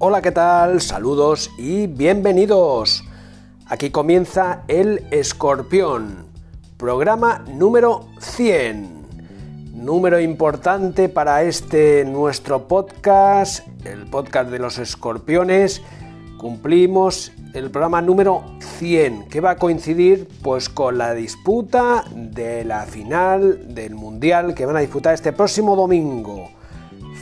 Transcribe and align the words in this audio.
Hola, 0.00 0.20
¿qué 0.22 0.32
tal? 0.32 0.80
Saludos 0.80 1.52
y 1.56 1.86
bienvenidos. 1.86 3.04
Aquí 3.66 3.90
comienza 3.90 4.64
El 4.66 5.06
Escorpión, 5.12 6.26
programa 6.76 7.44
número 7.46 8.08
100. 8.18 9.06
Número 9.72 10.18
importante 10.18 11.08
para 11.08 11.44
este 11.44 12.04
nuestro 12.04 12.66
podcast, 12.66 13.68
el 13.86 14.06
podcast 14.06 14.50
de 14.50 14.58
los 14.58 14.78
escorpiones. 14.78 15.80
Cumplimos 16.38 17.30
el 17.54 17.70
programa 17.70 18.02
número 18.02 18.42
100, 18.78 19.28
que 19.28 19.40
va 19.40 19.50
a 19.50 19.56
coincidir 19.56 20.26
pues 20.42 20.68
con 20.68 20.98
la 20.98 21.14
disputa 21.14 22.04
de 22.12 22.64
la 22.64 22.82
final 22.82 23.72
del 23.72 23.94
Mundial 23.94 24.54
que 24.54 24.66
van 24.66 24.76
a 24.76 24.80
disputar 24.80 25.14
este 25.14 25.32
próximo 25.32 25.76
domingo. 25.76 26.50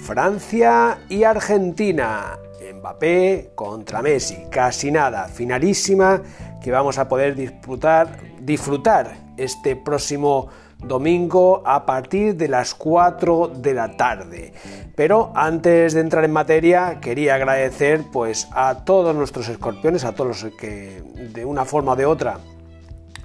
Francia 0.04 1.00
y 1.10 1.24
Argentina. 1.24 2.38
Mbappé 2.82 3.52
contra 3.54 4.02
Messi, 4.02 4.46
casi 4.50 4.90
nada, 4.90 5.28
finalísima 5.28 6.20
que 6.60 6.72
vamos 6.72 6.98
a 6.98 7.08
poder 7.08 7.36
disfrutar, 7.36 8.18
disfrutar 8.40 9.16
este 9.36 9.76
próximo 9.76 10.48
domingo 10.78 11.62
a 11.64 11.86
partir 11.86 12.34
de 12.34 12.48
las 12.48 12.74
4 12.74 13.52
de 13.54 13.74
la 13.74 13.96
tarde. 13.96 14.52
Pero 14.96 15.30
antes 15.36 15.94
de 15.94 16.00
entrar 16.00 16.24
en 16.24 16.32
materia, 16.32 16.98
quería 17.00 17.36
agradecer 17.36 18.02
pues 18.12 18.48
a 18.50 18.84
todos 18.84 19.14
nuestros 19.14 19.48
escorpiones, 19.48 20.04
a 20.04 20.16
todos 20.16 20.42
los 20.42 20.54
que 20.56 21.04
de 21.32 21.44
una 21.44 21.64
forma 21.64 21.92
o 21.92 21.96
de 21.96 22.06
otra 22.06 22.40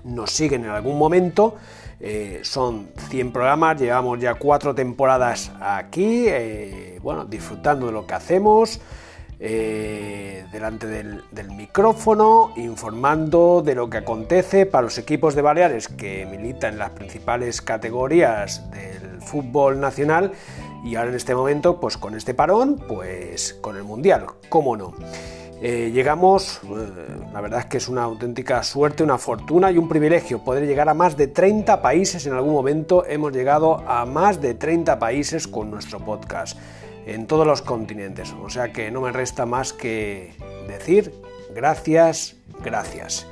nos 0.03 0.31
siguen 0.31 0.65
en 0.65 0.69
algún 0.69 0.99
momento. 0.99 1.55
Eh, 1.99 2.41
son 2.43 2.89
100 3.09 3.33
programas, 3.33 3.81
llevamos 3.81 4.19
ya 4.19 4.35
4 4.35 4.75
temporadas 4.75 5.51
aquí, 5.59 6.25
eh, 6.27 6.99
bueno, 7.01 7.25
disfrutando 7.25 7.87
de 7.87 7.91
lo 7.91 8.05
que 8.05 8.13
hacemos. 8.13 8.79
Eh, 9.39 10.45
delante 10.51 10.87
del, 10.87 11.21
micrófono, 11.51 12.51
informando 12.55 13.61
de 13.63 13.75
lo 13.75 13.87
que 13.89 13.97
acontece 13.97 14.65
para 14.65 14.83
los 14.83 14.97
equipos 14.97 15.35
de 15.35 15.43
Baleares 15.43 15.87
que 15.87 16.25
militan 16.25 16.73
en 16.73 16.79
las 16.79 16.89
principales 16.91 17.61
categorías 17.61 18.69
del 18.71 19.21
fútbol 19.21 19.79
nacional 19.79 20.31
y 20.83 20.95
ahora 20.95 21.09
en 21.09 21.15
este 21.15 21.35
momento, 21.35 21.79
pues 21.79 21.97
con 21.97 22.15
este 22.15 22.33
parón, 22.33 22.81
pues 22.87 23.55
con 23.61 23.75
el 23.75 23.83
Mundial, 23.83 24.25
cómo 24.49 24.75
no. 24.75 24.93
Eh, 25.61 25.91
llegamos, 25.93 26.61
eh, 26.63 26.87
la 27.33 27.41
verdad 27.41 27.61
es 27.61 27.65
que 27.65 27.77
es 27.77 27.87
una 27.87 28.03
auténtica 28.03 28.61
suerte, 28.63 29.03
una 29.03 29.17
fortuna 29.17 29.71
y 29.71 29.77
un 29.77 29.87
privilegio 29.89 30.43
poder 30.43 30.67
llegar 30.67 30.89
a 30.89 30.93
más 30.93 31.17
de 31.17 31.27
30 31.27 31.81
países. 31.81 32.25
En 32.25 32.33
algún 32.33 32.53
momento 32.53 33.05
hemos 33.05 33.33
llegado 33.33 33.83
a 33.87 34.05
más 34.05 34.39
de 34.39 34.53
30 34.53 34.97
países 34.99 35.47
con 35.47 35.69
nuestro 35.71 35.99
podcast 35.99 36.57
en 37.07 37.25
todos 37.25 37.47
los 37.47 37.61
continentes. 37.61 38.35
O 38.43 38.49
sea 38.49 38.71
que 38.71 38.91
no 38.91 39.01
me 39.01 39.11
resta 39.11 39.45
más 39.45 39.73
que 39.73 40.33
decir 40.67 41.13
gracias, 41.55 42.35
gracias. 42.63 43.25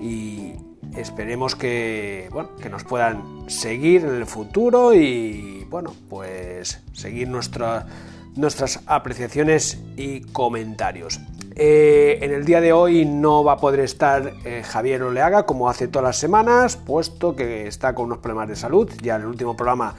Y 0.00 0.54
esperemos 0.96 1.54
que, 1.54 2.28
bueno, 2.32 2.56
que 2.56 2.70
nos 2.70 2.84
puedan 2.84 3.48
seguir 3.48 4.04
en 4.04 4.14
el 4.14 4.26
futuro 4.26 4.94
y 4.94 5.66
bueno, 5.68 5.94
pues 6.08 6.82
seguir 6.92 7.28
nuestras 7.28 8.80
apreciaciones 8.86 9.78
y 9.96 10.22
comentarios. 10.22 11.20
Eh, 11.54 12.18
en 12.22 12.32
el 12.32 12.46
día 12.46 12.60
de 12.62 12.72
hoy 12.72 13.04
no 13.04 13.44
va 13.44 13.52
a 13.52 13.56
poder 13.58 13.80
estar 13.80 14.32
eh, 14.44 14.62
Javier 14.64 15.02
Oleaga 15.02 15.44
como 15.44 15.68
hace 15.68 15.88
todas 15.88 16.06
las 16.06 16.16
semanas, 16.16 16.76
puesto 16.76 17.36
que 17.36 17.66
está 17.66 17.94
con 17.94 18.06
unos 18.06 18.18
problemas 18.18 18.48
de 18.48 18.56
salud. 18.56 18.90
Ya 19.02 19.16
en 19.16 19.22
el 19.22 19.28
último 19.28 19.56
programa 19.56 19.94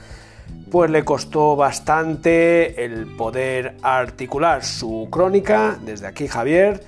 pues 0.72 0.90
le 0.90 1.04
costó 1.04 1.54
bastante 1.54 2.82
el 2.82 3.14
poder 3.14 3.76
articular 3.82 4.64
su 4.64 5.08
crónica. 5.10 5.78
Desde 5.84 6.06
aquí, 6.06 6.26
Javier, 6.26 6.82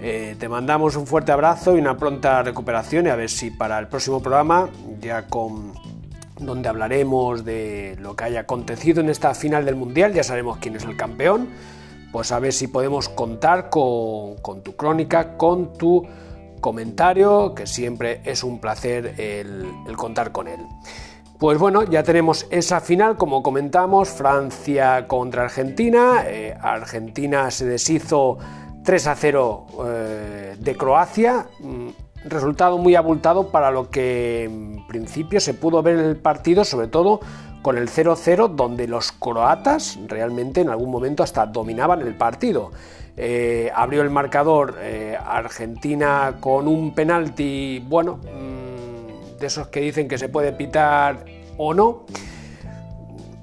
eh, 0.00 0.34
te 0.36 0.48
mandamos 0.48 0.96
un 0.96 1.06
fuerte 1.06 1.30
abrazo 1.30 1.76
y 1.76 1.80
una 1.80 1.96
pronta 1.96 2.42
recuperación 2.42 3.06
y 3.06 3.10
a 3.10 3.14
ver 3.14 3.30
si 3.30 3.52
para 3.52 3.78
el 3.78 3.86
próximo 3.86 4.20
programa, 4.20 4.68
ya 5.00 5.28
con 5.28 5.74
donde 6.40 6.68
hablaremos 6.68 7.44
de 7.44 7.96
lo 8.00 8.16
que 8.16 8.24
haya 8.24 8.40
acontecido 8.40 9.00
en 9.00 9.08
esta 9.08 9.32
final 9.32 9.64
del 9.64 9.76
Mundial, 9.76 10.12
ya 10.12 10.24
sabemos 10.24 10.58
quién 10.58 10.74
es 10.74 10.82
el 10.82 10.96
campeón, 10.96 11.50
pues 12.10 12.32
a 12.32 12.40
ver 12.40 12.52
si 12.52 12.66
podemos 12.66 13.08
contar 13.08 13.70
con, 13.70 14.62
tu 14.64 14.74
crónica, 14.74 15.36
con 15.36 15.78
tu 15.78 16.04
comentario, 16.60 17.54
que 17.54 17.68
siempre 17.68 18.22
es 18.24 18.42
un 18.42 18.58
placer 18.58 19.14
el 19.18 19.96
contar 19.96 20.32
con 20.32 20.48
él. 20.48 20.66
Pues 21.38 21.58
bueno, 21.58 21.82
ya 21.82 22.04
tenemos 22.04 22.46
esa 22.50 22.80
final, 22.80 23.16
como 23.16 23.42
comentamos, 23.42 24.08
Francia 24.08 25.08
contra 25.08 25.42
Argentina. 25.42 26.22
Eh, 26.26 26.56
Argentina 26.60 27.50
se 27.50 27.66
deshizo 27.66 28.38
3 28.84 29.06
a 29.08 29.16
0 29.16 29.66
eh, 29.84 30.56
de 30.56 30.76
Croacia. 30.76 31.46
Mm, 31.58 31.88
resultado 32.26 32.78
muy 32.78 32.94
abultado 32.94 33.48
para 33.48 33.72
lo 33.72 33.90
que 33.90 34.44
en 34.44 34.86
principio 34.86 35.40
se 35.40 35.54
pudo 35.54 35.82
ver 35.82 35.98
en 35.98 36.04
el 36.04 36.16
partido, 36.16 36.64
sobre 36.64 36.86
todo 36.86 37.18
con 37.62 37.78
el 37.78 37.88
0-0, 37.88 38.54
donde 38.54 38.86
los 38.86 39.10
croatas 39.10 39.98
realmente 40.06 40.60
en 40.60 40.68
algún 40.68 40.90
momento 40.90 41.24
hasta 41.24 41.46
dominaban 41.46 42.00
el 42.02 42.14
partido. 42.14 42.70
Eh, 43.16 43.72
abrió 43.74 44.02
el 44.02 44.10
marcador 44.10 44.76
Argentina 45.26 46.36
con 46.38 46.68
un 46.68 46.94
penalti, 46.94 47.84
bueno, 47.88 48.20
de 49.38 49.46
esos 49.46 49.68
que 49.68 49.80
dicen 49.80 50.08
que 50.08 50.18
se 50.18 50.28
puede 50.28 50.52
pitar 50.52 51.24
o 51.56 51.74
no. 51.74 52.04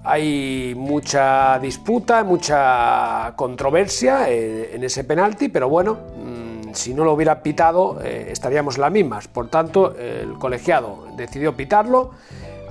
Hay 0.04 0.74
mucha 0.76 1.60
disputa, 1.60 2.24
mucha 2.24 3.34
controversia 3.36 4.30
eh, 4.30 4.72
en 4.74 4.84
ese 4.84 5.04
penalti, 5.04 5.50
pero 5.50 5.70
bueno, 5.70 6.00
mm, 6.18 6.74
si 6.74 6.94
no 6.94 7.04
lo 7.04 7.14
hubiera 7.14 7.44
pitado 7.44 8.00
eh, 8.04 8.30
estaríamos 8.32 8.78
las 8.78 8.92
mismas. 8.92 9.28
Por 9.28 9.50
tanto, 9.50 9.96
el 9.96 10.34
colegiado 10.40 11.06
decidió 11.16 11.56
pitarlo, 11.56 12.12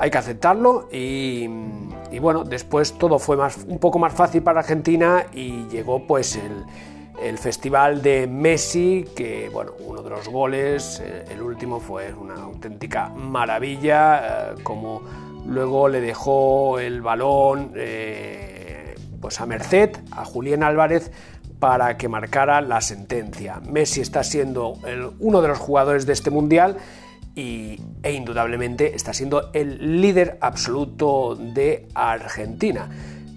hay 0.01 0.11
que 0.11 0.19
aceptarlo 0.19 0.89
y, 0.91 1.47
bueno, 2.21 2.43
después 2.43 2.95
todo 2.95 3.19
fue 3.19 3.37
más, 3.37 3.59
un 3.69 3.79
poco 3.79 3.99
más 3.99 4.15
fácil 4.15 4.43
para 4.43 4.61
Argentina 4.61 5.27
y 5.33 5.69
llegó 5.69 6.07
pues 6.07 6.37
el, 6.37 6.65
el 7.23 7.39
festival 7.39 8.03
de 8.03 8.27
Messi, 8.27 9.05
que 9.15 9.49
bueno, 9.53 9.73
uno 9.87 10.03
de 10.03 10.11
los 10.11 10.29
goles, 10.29 11.01
eh, 11.05 11.25
el 11.31 11.43
último 11.43 11.81
fue 11.81 12.13
una 12.15 12.35
auténtica 12.35 13.09
maravilla, 13.11 14.53
eh, 14.53 14.55
como 14.63 15.03
luego 15.47 15.89
le 15.89 16.01
dejó 16.01 16.79
el 16.79 17.03
balón 17.03 17.73
eh, 17.77 18.95
pues 19.21 19.41
a 19.41 19.47
merced, 19.47 19.97
a 20.13 20.25
Julián 20.25 20.63
Álvarez, 20.63 21.13
para 21.59 21.99
que 21.99 22.09
marcara 22.09 22.63
la 22.63 22.81
sentencia. 22.81 23.61
Messi 23.69 24.01
está 24.01 24.25
siendo 24.25 24.79
uno 25.19 25.43
de 25.43 25.49
los 25.49 25.59
jugadores 25.59 26.07
de 26.07 26.15
este 26.15 26.31
mundial 26.31 26.79
y, 27.35 27.79
e 28.03 28.13
indudablemente 28.13 28.95
está 28.97 29.13
siendo 29.13 29.51
el 29.53 30.01
líder 30.01 30.39
absoluto 30.41 31.37
de 31.37 31.87
Argentina. 31.95 32.89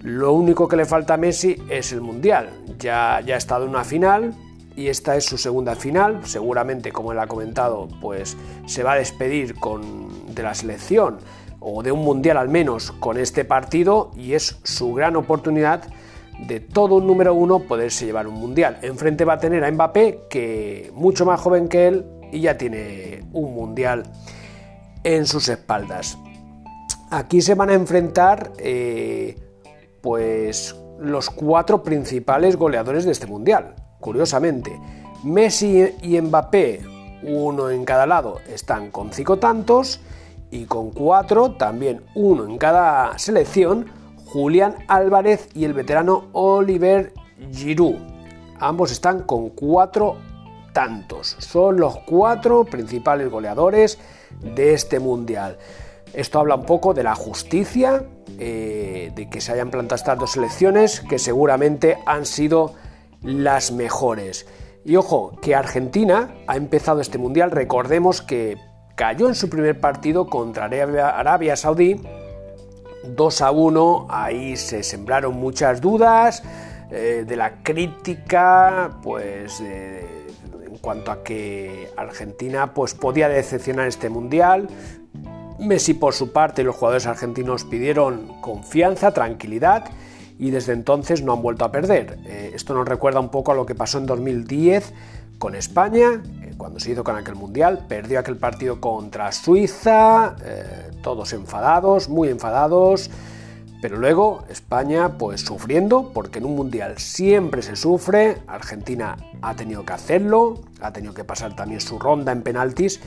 Lo 0.04 0.34
único 0.34 0.68
que 0.68 0.76
le 0.76 0.84
falta 0.84 1.14
a 1.14 1.16
Messi 1.16 1.56
es 1.70 1.90
el 1.92 2.02
Mundial. 2.02 2.50
Ya, 2.78 3.22
ya 3.24 3.36
ha 3.36 3.38
estado 3.38 3.64
en 3.64 3.70
una 3.70 3.84
final 3.84 4.34
y 4.76 4.88
esta 4.88 5.16
es 5.16 5.24
su 5.24 5.38
segunda 5.38 5.76
final. 5.76 6.20
Seguramente, 6.24 6.92
como 6.92 7.12
él 7.12 7.18
ha 7.18 7.26
comentado, 7.26 7.88
pues 8.02 8.36
se 8.66 8.82
va 8.82 8.92
a 8.92 8.96
despedir 8.96 9.54
con, 9.54 10.34
de 10.34 10.42
la 10.42 10.54
selección 10.54 11.20
o 11.58 11.82
de 11.82 11.90
un 11.90 12.04
Mundial 12.04 12.36
al 12.36 12.50
menos 12.50 12.92
con 12.92 13.16
este 13.16 13.46
partido 13.46 14.10
y 14.14 14.34
es 14.34 14.58
su 14.62 14.92
gran 14.92 15.16
oportunidad 15.16 15.84
de 16.38 16.60
todo 16.60 16.96
un 16.96 17.06
número 17.06 17.32
uno 17.32 17.60
poderse 17.60 18.04
llevar 18.04 18.26
un 18.26 18.34
Mundial. 18.34 18.80
Enfrente 18.82 19.24
va 19.24 19.32
a 19.32 19.38
tener 19.38 19.64
a 19.64 19.72
Mbappé, 19.72 20.24
que 20.28 20.92
mucho 20.94 21.24
más 21.24 21.40
joven 21.40 21.66
que 21.66 21.88
él 21.88 22.04
y 22.30 22.40
ya 22.40 22.58
tiene 22.58 23.24
un 23.32 23.54
Mundial 23.54 24.02
en 25.02 25.24
sus 25.24 25.48
espaldas. 25.48 26.18
Aquí 27.10 27.40
se 27.40 27.54
van 27.54 27.70
a 27.70 27.74
enfrentar 27.74 28.52
eh, 28.58 29.36
pues 30.04 30.76
los 31.00 31.30
cuatro 31.30 31.82
principales 31.82 32.56
goleadores 32.56 33.06
de 33.06 33.12
este 33.12 33.26
mundial. 33.26 33.74
Curiosamente, 34.00 34.78
Messi 35.22 35.94
y 36.02 36.20
Mbappé, 36.20 36.82
uno 37.22 37.70
en 37.70 37.86
cada 37.86 38.04
lado, 38.04 38.42
están 38.46 38.90
con 38.90 39.14
cinco 39.14 39.38
tantos 39.38 40.02
y 40.50 40.66
con 40.66 40.90
cuatro, 40.90 41.52
también 41.52 42.02
uno 42.14 42.44
en 42.44 42.58
cada 42.58 43.16
selección, 43.18 43.86
Julián 44.26 44.74
Álvarez 44.88 45.48
y 45.54 45.64
el 45.64 45.72
veterano 45.72 46.26
Oliver 46.32 47.14
Giroud. 47.50 47.96
Ambos 48.60 48.92
están 48.92 49.22
con 49.22 49.48
cuatro 49.48 50.18
tantos. 50.74 51.34
Son 51.38 51.80
los 51.80 51.96
cuatro 52.00 52.64
principales 52.64 53.30
goleadores 53.30 53.98
de 54.42 54.74
este 54.74 55.00
mundial. 55.00 55.56
Esto 56.14 56.38
habla 56.38 56.54
un 56.54 56.64
poco 56.64 56.94
de 56.94 57.02
la 57.02 57.14
justicia, 57.14 58.04
eh, 58.38 59.10
de 59.14 59.28
que 59.28 59.40
se 59.40 59.52
hayan 59.52 59.70
plantado 59.70 59.96
estas 59.96 60.18
dos 60.18 60.32
selecciones, 60.32 61.00
que 61.00 61.18
seguramente 61.18 61.98
han 62.06 62.24
sido 62.24 62.74
las 63.22 63.72
mejores. 63.72 64.46
Y 64.84 64.96
ojo, 64.96 65.32
que 65.42 65.54
Argentina 65.54 66.34
ha 66.46 66.56
empezado 66.56 67.00
este 67.00 67.18
mundial, 67.18 67.50
recordemos 67.50 68.22
que 68.22 68.58
cayó 68.94 69.28
en 69.28 69.34
su 69.34 69.50
primer 69.50 69.80
partido 69.80 70.28
contra 70.28 70.66
Arabia 70.66 71.56
Saudí, 71.56 72.00
2 73.04 73.40
a 73.40 73.50
1, 73.50 74.06
ahí 74.08 74.56
se 74.56 74.82
sembraron 74.82 75.34
muchas 75.34 75.80
dudas, 75.80 76.42
eh, 76.90 77.24
de 77.26 77.36
la 77.36 77.62
crítica, 77.62 78.98
pues 79.02 79.60
en 79.60 80.78
cuanto 80.80 81.10
a 81.10 81.24
que 81.24 81.90
Argentina 81.96 82.72
pues, 82.72 82.94
podía 82.94 83.28
decepcionar 83.28 83.88
este 83.88 84.08
mundial. 84.08 84.68
Messi 85.58 85.94
por 85.94 86.14
su 86.14 86.32
parte 86.32 86.62
y 86.62 86.64
los 86.64 86.76
jugadores 86.76 87.06
argentinos 87.06 87.64
pidieron 87.64 88.40
confianza, 88.40 89.12
tranquilidad 89.12 89.84
y 90.38 90.50
desde 90.50 90.72
entonces 90.72 91.22
no 91.22 91.32
han 91.32 91.42
vuelto 91.42 91.64
a 91.64 91.72
perder. 91.72 92.18
Eh, 92.26 92.52
esto 92.54 92.74
nos 92.74 92.88
recuerda 92.88 93.20
un 93.20 93.30
poco 93.30 93.52
a 93.52 93.54
lo 93.54 93.66
que 93.66 93.74
pasó 93.74 93.98
en 93.98 94.06
2010 94.06 94.92
con 95.38 95.54
España, 95.54 96.22
eh, 96.42 96.54
cuando 96.56 96.80
se 96.80 96.92
hizo 96.92 97.04
con 97.04 97.16
aquel 97.16 97.34
mundial, 97.34 97.86
perdió 97.88 98.18
aquel 98.18 98.36
partido 98.36 98.80
contra 98.80 99.30
Suiza, 99.32 100.36
todos 101.02 101.32
enfadados, 101.32 102.08
muy 102.08 102.28
enfadados. 102.28 103.10
Pero 103.84 103.98
luego 103.98 104.44
España 104.48 105.18
pues 105.18 105.42
sufriendo, 105.42 106.10
porque 106.14 106.38
en 106.38 106.46
un 106.46 106.56
mundial 106.56 106.96
siempre 106.96 107.60
se 107.60 107.76
sufre, 107.76 108.38
Argentina 108.46 109.14
ha 109.42 109.54
tenido 109.56 109.84
que 109.84 109.92
hacerlo, 109.92 110.62
ha 110.80 110.90
tenido 110.90 111.12
que 111.12 111.22
pasar 111.22 111.54
también 111.54 111.82
su 111.82 111.98
ronda 111.98 112.32
en 112.32 112.40
penaltis, 112.40 112.98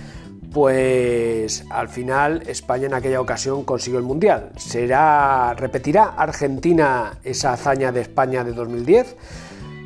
pues 0.53 1.65
al 1.69 1.89
final 1.89 2.43
España 2.47 2.87
en 2.87 2.93
aquella 2.93 3.21
ocasión 3.21 3.63
consiguió 3.63 3.99
el 3.99 4.05
mundial. 4.05 4.51
¿Será 4.57 5.53
repetirá 5.53 6.13
Argentina 6.17 7.19
esa 7.23 7.53
hazaña 7.53 7.91
de 7.91 8.01
España 8.01 8.43
de 8.43 8.53
2010? 8.53 9.15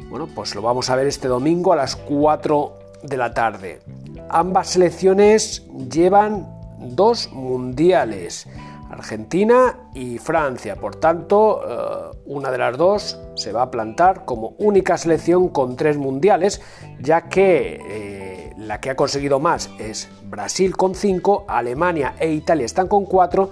Bueno, 0.10 0.28
pues 0.34 0.56
lo 0.56 0.62
vamos 0.62 0.90
a 0.90 0.96
ver 0.96 1.08
este 1.08 1.28
domingo 1.28 1.74
a 1.74 1.78
las 1.78 1.96
4 1.96 2.80
de 3.04 3.18
la 3.18 3.34
tarde. 3.34 3.81
Ambas 4.30 4.69
selecciones 4.69 5.66
llevan 5.90 6.48
dos 6.80 7.31
mundiales. 7.31 8.48
Argentina 8.90 9.90
y 9.94 10.18
Francia. 10.18 10.75
Por 10.75 10.96
tanto, 10.96 11.62
eh, 11.66 12.18
una 12.25 12.52
de 12.52 12.58
las 12.58 12.78
dos 12.78 13.19
se 13.36 13.52
va 13.52 13.63
a 13.63 13.72
plantar 13.72 14.25
como 14.25 14.50
única 14.58 14.98
selección 14.98 15.48
con 15.50 15.75
tres 15.75 15.98
mundiales, 15.98 16.62
ya 17.00 17.30
que 17.30 17.80
eh, 17.81 18.41
la 18.68 18.80
que 18.80 18.90
ha 18.90 18.96
conseguido 18.96 19.40
más 19.40 19.69
es 19.80 20.10
Brasil 20.25 20.75
con 20.75 20.96
cinco, 20.96 21.46
Alemania 21.48 22.16
e 22.19 22.31
Italia 22.31 22.66
están 22.66 22.88
con 22.88 23.06
cuatro. 23.06 23.50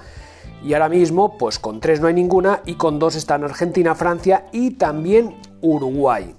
Y 0.63 0.73
ahora 0.73 0.89
mismo, 0.89 1.37
pues 1.37 1.57
con 1.57 1.79
tres 1.79 2.01
no 2.01 2.07
hay 2.07 2.13
ninguna 2.13 2.61
y 2.65 2.75
con 2.75 2.99
dos 2.99 3.15
están 3.15 3.43
Argentina, 3.43 3.95
Francia 3.95 4.47
y 4.51 4.71
también 4.71 5.35
Uruguay. 5.61 6.35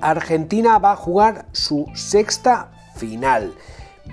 Argentina 0.00 0.78
va 0.78 0.92
a 0.92 0.96
jugar 0.96 1.46
su 1.52 1.86
sexta 1.94 2.70
final 2.96 3.52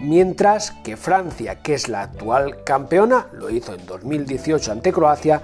mientras 0.01 0.71
que 0.71 0.98
Francia, 0.98 1.62
que 1.62 1.74
es 1.74 1.89
la 1.89 2.04
actual 2.04 2.63
campeona, 2.63 3.27
lo 3.33 3.50
hizo 3.50 3.74
en 3.74 3.86
2018 3.86 4.71
ante 4.71 4.92
Croacia, 4.92 5.42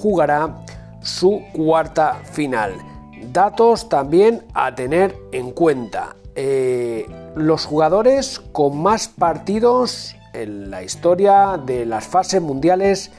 jugará 0.00 0.64
su 1.02 1.42
cuarta 1.52 2.20
final. 2.32 2.74
Datos 3.32 3.88
también 3.88 4.44
a 4.54 4.74
tener 4.74 5.16
en 5.32 5.50
cuenta. 5.52 6.16
Eh, 6.34 7.06
los 7.46 7.64
jugadores 7.64 8.40
con 8.52 8.80
más 8.80 9.08
partidos 9.08 10.16
en 10.32 10.70
la 10.70 10.82
historia 10.82 11.60
de 11.64 11.86
las 11.86 12.06
fases 12.06 12.40
mundiales 12.40 13.10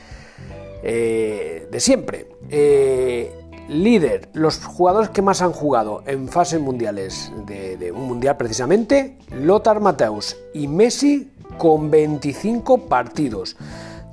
eh, 0.83 1.67
de 1.71 1.79
siempre. 1.79 2.27
Eh, 2.49 3.37
Líder, 3.67 4.27
los 4.33 4.57
jugadores 4.65 5.11
que 5.11 5.21
más 5.21 5.41
han 5.41 5.53
jugado 5.53 6.03
en 6.05 6.27
fases 6.27 6.59
mundiales 6.59 7.31
de, 7.45 7.93
un 7.95 8.05
mundial 8.05 8.35
precisamente, 8.35 9.17
Lothar 9.29 9.79
Mateus 9.79 10.35
y 10.53 10.67
Messi 10.67 11.31
con 11.57 11.89
25 11.89 12.87
partidos. 12.87 13.55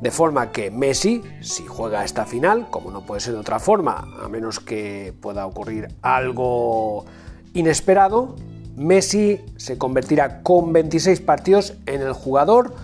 De 0.00 0.12
forma 0.12 0.52
que 0.52 0.70
Messi, 0.70 1.22
si 1.40 1.66
juega 1.66 2.04
esta 2.04 2.24
final, 2.24 2.68
como 2.70 2.92
no 2.92 3.04
puede 3.04 3.20
ser 3.20 3.32
de 3.32 3.40
otra 3.40 3.58
forma, 3.58 4.06
a 4.22 4.28
menos 4.28 4.60
que 4.60 5.12
pueda 5.20 5.44
ocurrir 5.44 5.88
algo 6.02 7.04
inesperado, 7.52 8.36
Messi 8.78 9.40
se 9.56 9.76
convertirá 9.76 10.42
con 10.42 10.72
26 10.72 11.20
partidos 11.20 11.74
en 11.86 12.00
el 12.00 12.12
jugador 12.12 12.74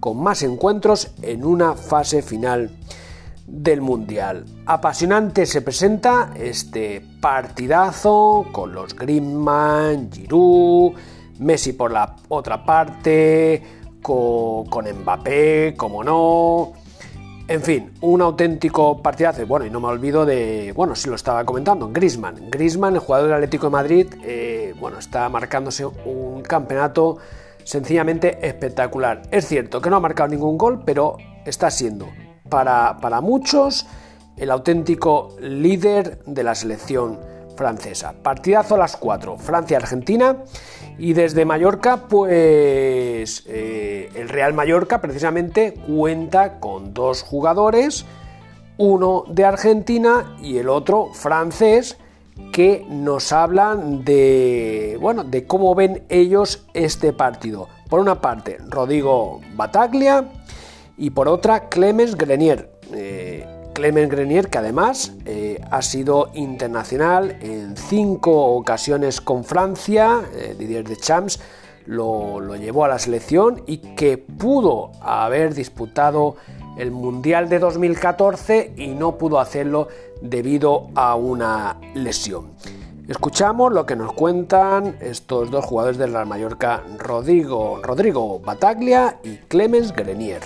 con 0.00 0.20
más 0.20 0.42
encuentros 0.42 1.12
en 1.22 1.44
una 1.44 1.74
fase 1.74 2.22
final 2.22 2.70
del 3.46 3.80
Mundial. 3.80 4.44
Apasionante 4.66 5.46
se 5.46 5.62
presenta 5.62 6.32
este 6.34 7.02
partidazo 7.20 8.46
con 8.50 8.72
los 8.72 8.96
Griezmann, 8.96 10.10
Giroud, 10.10 10.94
Messi 11.38 11.74
por 11.74 11.92
la 11.92 12.16
otra 12.28 12.64
parte, 12.64 13.62
con, 14.00 14.66
con 14.66 14.86
Mbappé, 14.90 15.74
como 15.76 16.02
no. 16.02 16.81
En 17.48 17.60
fin, 17.60 17.92
un 18.00 18.22
auténtico 18.22 19.02
partidazo. 19.02 19.46
Bueno, 19.46 19.66
y 19.66 19.70
no 19.70 19.80
me 19.80 19.88
olvido 19.88 20.24
de, 20.24 20.72
bueno, 20.74 20.94
si 20.94 21.08
lo 21.08 21.16
estaba 21.16 21.44
comentando, 21.44 21.90
Griezmann. 21.92 22.50
Griezmann, 22.50 22.94
el 22.94 23.00
jugador 23.00 23.26
del 23.28 23.34
Atlético 23.34 23.66
de 23.66 23.72
Madrid, 23.72 24.06
eh, 24.24 24.74
bueno, 24.78 24.98
está 24.98 25.28
marcándose 25.28 25.84
un 25.84 26.42
campeonato 26.42 27.18
sencillamente 27.64 28.38
espectacular. 28.46 29.22
Es 29.30 29.46
cierto 29.46 29.80
que 29.80 29.90
no 29.90 29.96
ha 29.96 30.00
marcado 30.00 30.30
ningún 30.30 30.56
gol, 30.56 30.82
pero 30.84 31.16
está 31.44 31.70
siendo 31.70 32.08
para, 32.48 33.20
muchos 33.20 33.86
el 34.36 34.50
auténtico 34.50 35.36
líder 35.40 36.22
de 36.24 36.42
la 36.42 36.54
selección 36.54 37.18
francesa. 37.56 38.14
Partidazo 38.22 38.74
a 38.74 38.78
las 38.78 38.96
4, 38.96 39.38
Francia-Argentina. 39.38 40.44
Y 40.98 41.14
desde 41.14 41.44
Mallorca, 41.44 42.08
pues 42.08 43.44
eh, 43.46 44.10
el 44.14 44.28
Real 44.28 44.52
Mallorca 44.52 45.00
precisamente 45.00 45.74
cuenta 45.74 46.60
con 46.60 46.92
dos 46.92 47.22
jugadores, 47.22 48.04
uno 48.76 49.24
de 49.28 49.44
Argentina 49.44 50.36
y 50.40 50.58
el 50.58 50.68
otro 50.68 51.10
francés, 51.14 51.96
que 52.52 52.84
nos 52.88 53.32
hablan 53.32 54.04
de, 54.04 54.98
bueno, 55.00 55.24
de 55.24 55.46
cómo 55.46 55.74
ven 55.74 56.04
ellos 56.08 56.66
este 56.74 57.12
partido. 57.12 57.68
Por 57.88 58.00
una 58.00 58.20
parte, 58.20 58.58
Rodrigo 58.68 59.40
Bataglia 59.54 60.30
y 60.96 61.10
por 61.10 61.28
otra 61.28 61.68
Clemens 61.68 62.16
Grenier. 62.16 62.70
Eh, 62.94 63.46
Clemens 63.72 64.10
Grenier 64.10 64.48
que 64.48 64.58
además 64.58 65.12
eh, 65.24 65.60
ha 65.70 65.82
sido 65.82 66.30
internacional 66.34 67.36
en 67.40 67.76
cinco 67.76 68.54
ocasiones 68.54 69.20
con 69.20 69.44
Francia, 69.44 70.22
eh, 70.34 70.54
Didier 70.58 70.86
Deschamps 70.86 71.40
lo, 71.86 72.40
lo 72.40 72.56
llevó 72.56 72.84
a 72.84 72.88
la 72.88 72.98
selección 72.98 73.62
y 73.66 73.78
que 73.78 74.18
pudo 74.18 74.92
haber 75.00 75.54
disputado 75.54 76.36
el 76.76 76.90
Mundial 76.90 77.48
de 77.48 77.58
2014 77.58 78.74
y 78.76 78.88
no 78.88 79.18
pudo 79.18 79.40
hacerlo 79.40 79.88
debido 80.20 80.88
a 80.94 81.14
una 81.16 81.78
lesión. 81.94 82.52
Escuchamos 83.08 83.72
lo 83.72 83.84
que 83.84 83.96
nos 83.96 84.12
cuentan 84.12 84.96
estos 85.00 85.50
dos 85.50 85.64
jugadores 85.64 85.98
del 85.98 86.12
Real 86.12 86.26
Mallorca, 86.26 86.82
Rodrigo, 86.98 87.80
Rodrigo 87.82 88.38
Bataglia 88.38 89.18
y 89.24 89.36
Clemens 89.48 89.92
Grenier. 89.92 90.42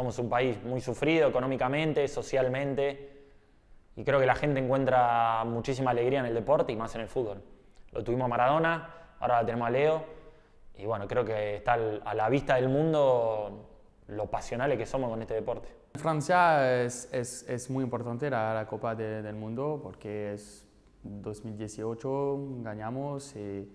Somos 0.00 0.18
un 0.18 0.30
país 0.30 0.56
muy 0.62 0.80
sufrido 0.80 1.28
económicamente, 1.28 2.08
socialmente, 2.08 3.26
y 3.94 4.02
creo 4.02 4.18
que 4.18 4.24
la 4.24 4.34
gente 4.34 4.58
encuentra 4.58 5.44
muchísima 5.44 5.90
alegría 5.90 6.20
en 6.20 6.24
el 6.24 6.32
deporte 6.32 6.72
y 6.72 6.76
más 6.76 6.94
en 6.94 7.02
el 7.02 7.06
fútbol. 7.06 7.42
Lo 7.92 8.02
tuvimos 8.02 8.24
a 8.24 8.28
Maradona, 8.28 8.94
ahora 9.18 9.42
lo 9.42 9.46
tenemos 9.46 9.68
a 9.68 9.70
Leo, 9.70 10.04
y 10.78 10.86
bueno, 10.86 11.06
creo 11.06 11.22
que 11.22 11.56
está 11.56 11.74
a 11.74 12.14
la 12.14 12.30
vista 12.30 12.54
del 12.54 12.70
mundo 12.70 13.68
lo 14.06 14.26
pasionales 14.30 14.78
que 14.78 14.86
somos 14.86 15.10
con 15.10 15.20
este 15.20 15.34
deporte. 15.34 15.68
Francia 15.96 16.82
es, 16.82 17.12
es, 17.12 17.46
es 17.46 17.68
muy 17.68 17.84
importante 17.84 18.30
la, 18.30 18.54
la 18.54 18.66
Copa 18.66 18.94
del 18.94 19.34
Mundo 19.34 19.80
porque 19.82 20.32
es 20.32 20.66
2018 21.02 22.62
ganamos 22.62 23.36
y, 23.36 23.70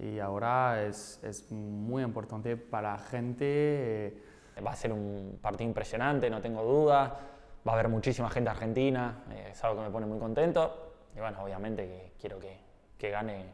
y 0.00 0.18
ahora 0.18 0.84
es, 0.84 1.20
es, 1.22 1.48
muy 1.52 2.02
importante 2.02 2.56
para 2.56 2.92
la 2.94 2.98
gente. 2.98 4.29
Eh, 4.60 4.62
Va 4.62 4.72
a 4.72 4.76
ser 4.76 4.92
un 4.92 5.38
partido 5.40 5.68
impresionante, 5.68 6.30
no 6.30 6.40
tengo 6.40 6.62
duda. 6.62 7.18
Va 7.66 7.72
a 7.72 7.74
haber 7.74 7.88
muchísima 7.88 8.30
gente 8.30 8.50
argentina, 8.50 9.24
eh, 9.30 9.48
es 9.52 9.64
algo 9.64 9.80
que 9.80 9.86
me 9.88 9.90
pone 9.90 10.06
muy 10.06 10.18
contento. 10.18 10.94
Y 11.14 11.20
bueno, 11.20 11.42
obviamente 11.42 11.86
que 11.86 12.12
quiero 12.18 12.38
que, 12.38 12.58
que 12.96 13.10
gane 13.10 13.44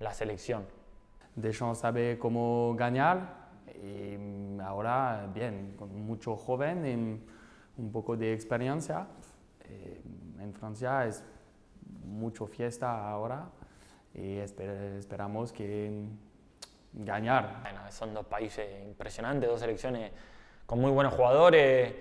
la 0.00 0.12
selección. 0.12 0.66
Deschamps 1.34 1.78
sabe 1.78 2.18
cómo 2.18 2.74
ganar 2.76 3.48
y 3.82 4.58
ahora, 4.60 5.28
bien, 5.32 5.74
con 5.78 5.94
mucho 6.04 6.36
joven 6.36 6.84
y 6.86 7.80
un 7.80 7.92
poco 7.92 8.16
de 8.16 8.32
experiencia. 8.32 9.06
Eh, 9.64 10.02
en 10.40 10.52
Francia 10.52 11.06
es 11.06 11.24
mucho 12.04 12.46
fiesta 12.46 13.08
ahora 13.08 13.48
y 14.14 14.38
esperamos 14.38 15.52
que 15.52 16.06
ganar. 16.92 17.60
Bueno, 17.62 17.80
son 17.90 18.12
dos 18.12 18.26
países 18.26 18.84
impresionantes, 18.84 19.48
dos 19.48 19.60
selecciones 19.60 20.12
con 20.68 20.80
muy 20.80 20.90
buenos 20.90 21.14
jugadores. 21.14 21.94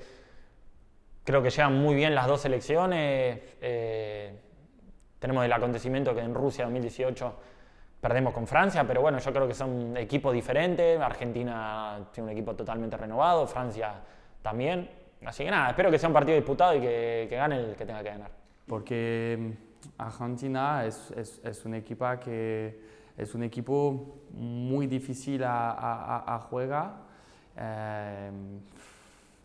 Creo 1.23 1.41
que 1.41 1.49
llegan 1.49 1.79
muy 1.81 1.95
bien 1.95 2.13
las 2.13 2.27
dos 2.27 2.41
selecciones. 2.41 3.39
Eh, 3.61 4.37
tenemos 5.19 5.45
el 5.45 5.53
acontecimiento 5.53 6.13
que 6.13 6.19
en 6.19 6.33
Rusia 6.33 6.65
2018 6.65 7.33
perdemos 8.01 8.33
con 8.33 8.45
Francia, 8.45 8.85
pero 8.85 8.99
bueno, 8.99 9.19
yo 9.19 9.31
creo 9.31 9.47
que 9.47 9.53
son 9.53 9.95
equipos 9.95 10.33
diferentes. 10.33 10.99
Argentina 10.99 12.09
tiene 12.11 12.29
un 12.29 12.33
equipo 12.33 12.55
totalmente 12.55 12.97
renovado, 12.97 13.47
Francia 13.47 14.01
también. 14.41 14.89
Así 15.23 15.45
que 15.45 15.49
nada, 15.51 15.69
espero 15.69 15.89
que 15.89 15.97
sea 15.97 16.09
un 16.09 16.13
partido 16.13 16.35
disputado 16.35 16.75
y 16.75 16.81
que, 16.81 17.27
que 17.29 17.35
gane 17.37 17.55
el 17.55 17.75
que 17.77 17.85
tenga 17.85 18.03
que 18.03 18.09
ganar. 18.09 18.31
Porque 18.67 19.37
mm, 19.39 20.01
Argentina 20.01 20.85
es, 20.85 21.09
es, 21.11 21.39
es 21.41 21.63
un 21.63 21.73
equipo 21.73 22.05
que 22.19 22.81
es 23.15 23.33
un 23.33 23.43
equipo 23.43 24.23
muy 24.33 24.87
difícil 24.87 25.45
a, 25.45 25.71
a, 25.71 26.35
a 26.35 26.39
jugar. 26.39 27.06
Eh, 27.57 28.31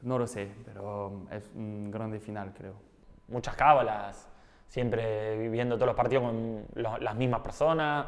no 0.02 0.19
lo 0.19 0.26
sé, 0.26 0.49
pero 0.64 1.26
es 1.31 1.49
un 1.54 1.90
grande 1.90 2.19
final, 2.19 2.52
creo. 2.52 2.75
Muchas 3.28 3.54
cábalas, 3.54 4.28
siempre 4.66 5.38
viviendo 5.38 5.76
todos 5.76 5.88
los 5.88 5.97
partidos 5.97 6.25
con 6.25 6.66
las 6.75 7.14
mismas 7.14 7.40
personas, 7.40 8.07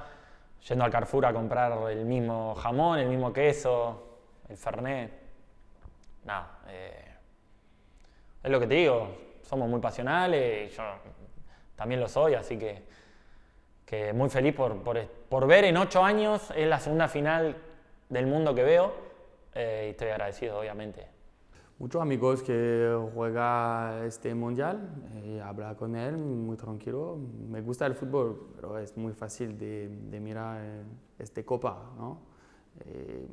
yendo 0.69 0.85
al 0.85 0.91
Carrefour 0.91 1.27
a 1.27 1.33
comprar 1.33 1.91
el 1.91 2.05
mismo 2.05 2.55
jamón, 2.57 2.99
el 2.99 3.09
mismo 3.09 3.33
queso, 3.33 4.19
el 4.49 4.57
fernet. 4.57 5.13
Nada, 6.25 6.59
eh, 6.69 7.05
es 8.43 8.51
lo 8.51 8.59
que 8.59 8.67
te 8.67 8.75
digo, 8.75 9.09
somos 9.43 9.69
muy 9.69 9.81
pasionales, 9.81 10.73
y 10.73 10.77
yo 10.77 10.83
también 11.77 12.01
lo 12.01 12.09
soy, 12.09 12.35
así 12.35 12.59
que, 12.59 12.83
que 13.87 14.13
muy 14.13 14.31
feliz 14.31 14.55
por, 14.55 14.83
por, 14.83 15.01
por 15.07 15.47
ver 15.47 15.65
en 15.65 15.77
ocho 15.77 16.03
años, 16.03 16.51
es 16.57 16.67
la 16.67 16.81
segunda 16.81 17.09
final 17.09 17.57
del 18.09 18.27
mundo 18.27 18.55
que 18.55 18.65
veo, 18.65 19.14
eh, 19.55 19.85
y 19.87 19.91
estoy 19.91 20.09
agradecido, 20.09 20.59
obviamente. 20.59 21.07
Muchos 21.79 22.01
amigos 22.01 22.43
que 22.43 22.97
juega 23.15 24.05
este 24.07 24.35
mundial, 24.35 24.89
y 25.25 25.39
habla 25.39 25.75
con 25.75 25.97
él 25.97 26.17
muy 26.17 26.57
tranquilo. 26.57 27.19
Me 27.49 27.61
gusta 27.61 27.87
el 27.87 27.95
fútbol, 27.95 28.53
pero 28.55 28.79
es 28.79 28.97
muy 28.97 29.13
fácil 29.13 29.59
de, 29.59 29.89
de 29.89 30.21
mirar 30.21 30.61
eh, 30.63 30.83
este 31.19 31.45
copa, 31.45 31.93
¿no? 31.97 32.21
Eh, 32.87 33.27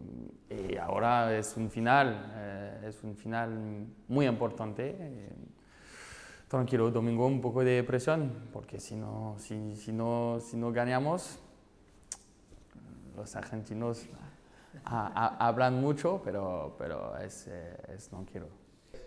y 0.72 0.78
ahora 0.78 1.36
es 1.38 1.56
un 1.58 1.70
final, 1.70 2.32
eh, 2.36 2.86
es 2.88 3.04
un 3.04 3.16
final 3.16 3.88
muy 4.08 4.28
importante. 4.28 4.96
eh, 5.00 5.30
tranquilo, 6.48 6.92
domingo 6.92 7.26
un 7.28 7.40
poco 7.40 7.64
de 7.64 7.82
presión, 7.82 8.50
porque 8.52 8.78
si 8.78 8.98
no, 8.98 9.36
si, 9.38 9.74
si 9.78 9.94
no, 9.94 10.38
si 10.42 10.58
no 10.58 10.70
ganamos, 10.74 11.40
los 13.16 13.36
argentinos 13.38 14.06
ha- 14.86 15.12
ha- 15.38 15.48
hablan 15.48 15.80
mucho, 15.82 16.22
pero, 16.24 16.76
pero 16.78 17.18
es, 17.18 17.48
eh, 17.48 17.78
es 17.96 18.10
tranquilo. 18.10 18.48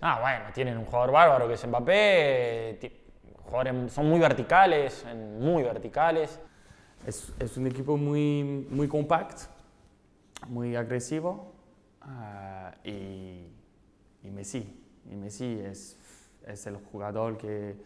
Ah, 0.01 0.19
bueno, 0.21 0.45
tienen 0.53 0.79
un 0.79 0.85
jugador 0.85 1.13
bárbaro 1.13 1.49
que 1.49 1.55
es 1.55 1.67
Mbappé, 1.67 2.93
jugadores 3.45 3.93
son 3.93 4.09
muy 4.09 4.21
verticales, 4.21 5.05
muy 5.39 5.63
verticales. 5.63 6.39
Es, 7.07 7.33
es 7.39 7.57
un 7.57 7.67
equipo 7.67 7.97
muy, 7.97 8.67
muy 8.71 8.89
compacto, 8.89 9.43
muy 10.49 10.75
agresivo 10.75 11.53
ah, 12.01 12.73
y, 12.83 13.47
y 14.23 14.31
Messi. 14.31 14.81
Y 15.11 15.15
Messi 15.17 15.61
es, 15.65 15.99
es 16.47 16.67
el 16.67 16.77
jugador 16.77 17.37
que 17.37 17.77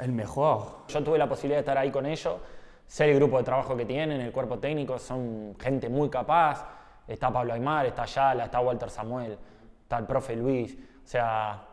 el 0.00 0.12
mejor. 0.12 0.86
Yo 0.88 1.02
tuve 1.02 1.18
la 1.18 1.28
posibilidad 1.28 1.58
de 1.58 1.60
estar 1.60 1.78
ahí 1.78 1.90
con 1.90 2.06
ellos, 2.06 2.36
sé 2.86 3.10
el 3.10 3.16
grupo 3.16 3.38
de 3.38 3.44
trabajo 3.44 3.76
que 3.76 3.84
tienen, 3.84 4.20
el 4.20 4.32
cuerpo 4.32 4.58
técnico, 4.58 4.98
son 4.98 5.54
gente 5.58 5.88
muy 5.88 6.08
capaz. 6.08 6.66
Está 7.06 7.32
Pablo 7.32 7.52
Aymar, 7.52 7.86
está 7.86 8.04
Yala, 8.06 8.44
está 8.44 8.60
Walter 8.60 8.88
Samuel, 8.90 9.38
está 9.82 9.98
el 9.98 10.06
profe 10.06 10.36
Luis. 10.36 10.76
O 11.04 11.06
sea, 11.06 11.66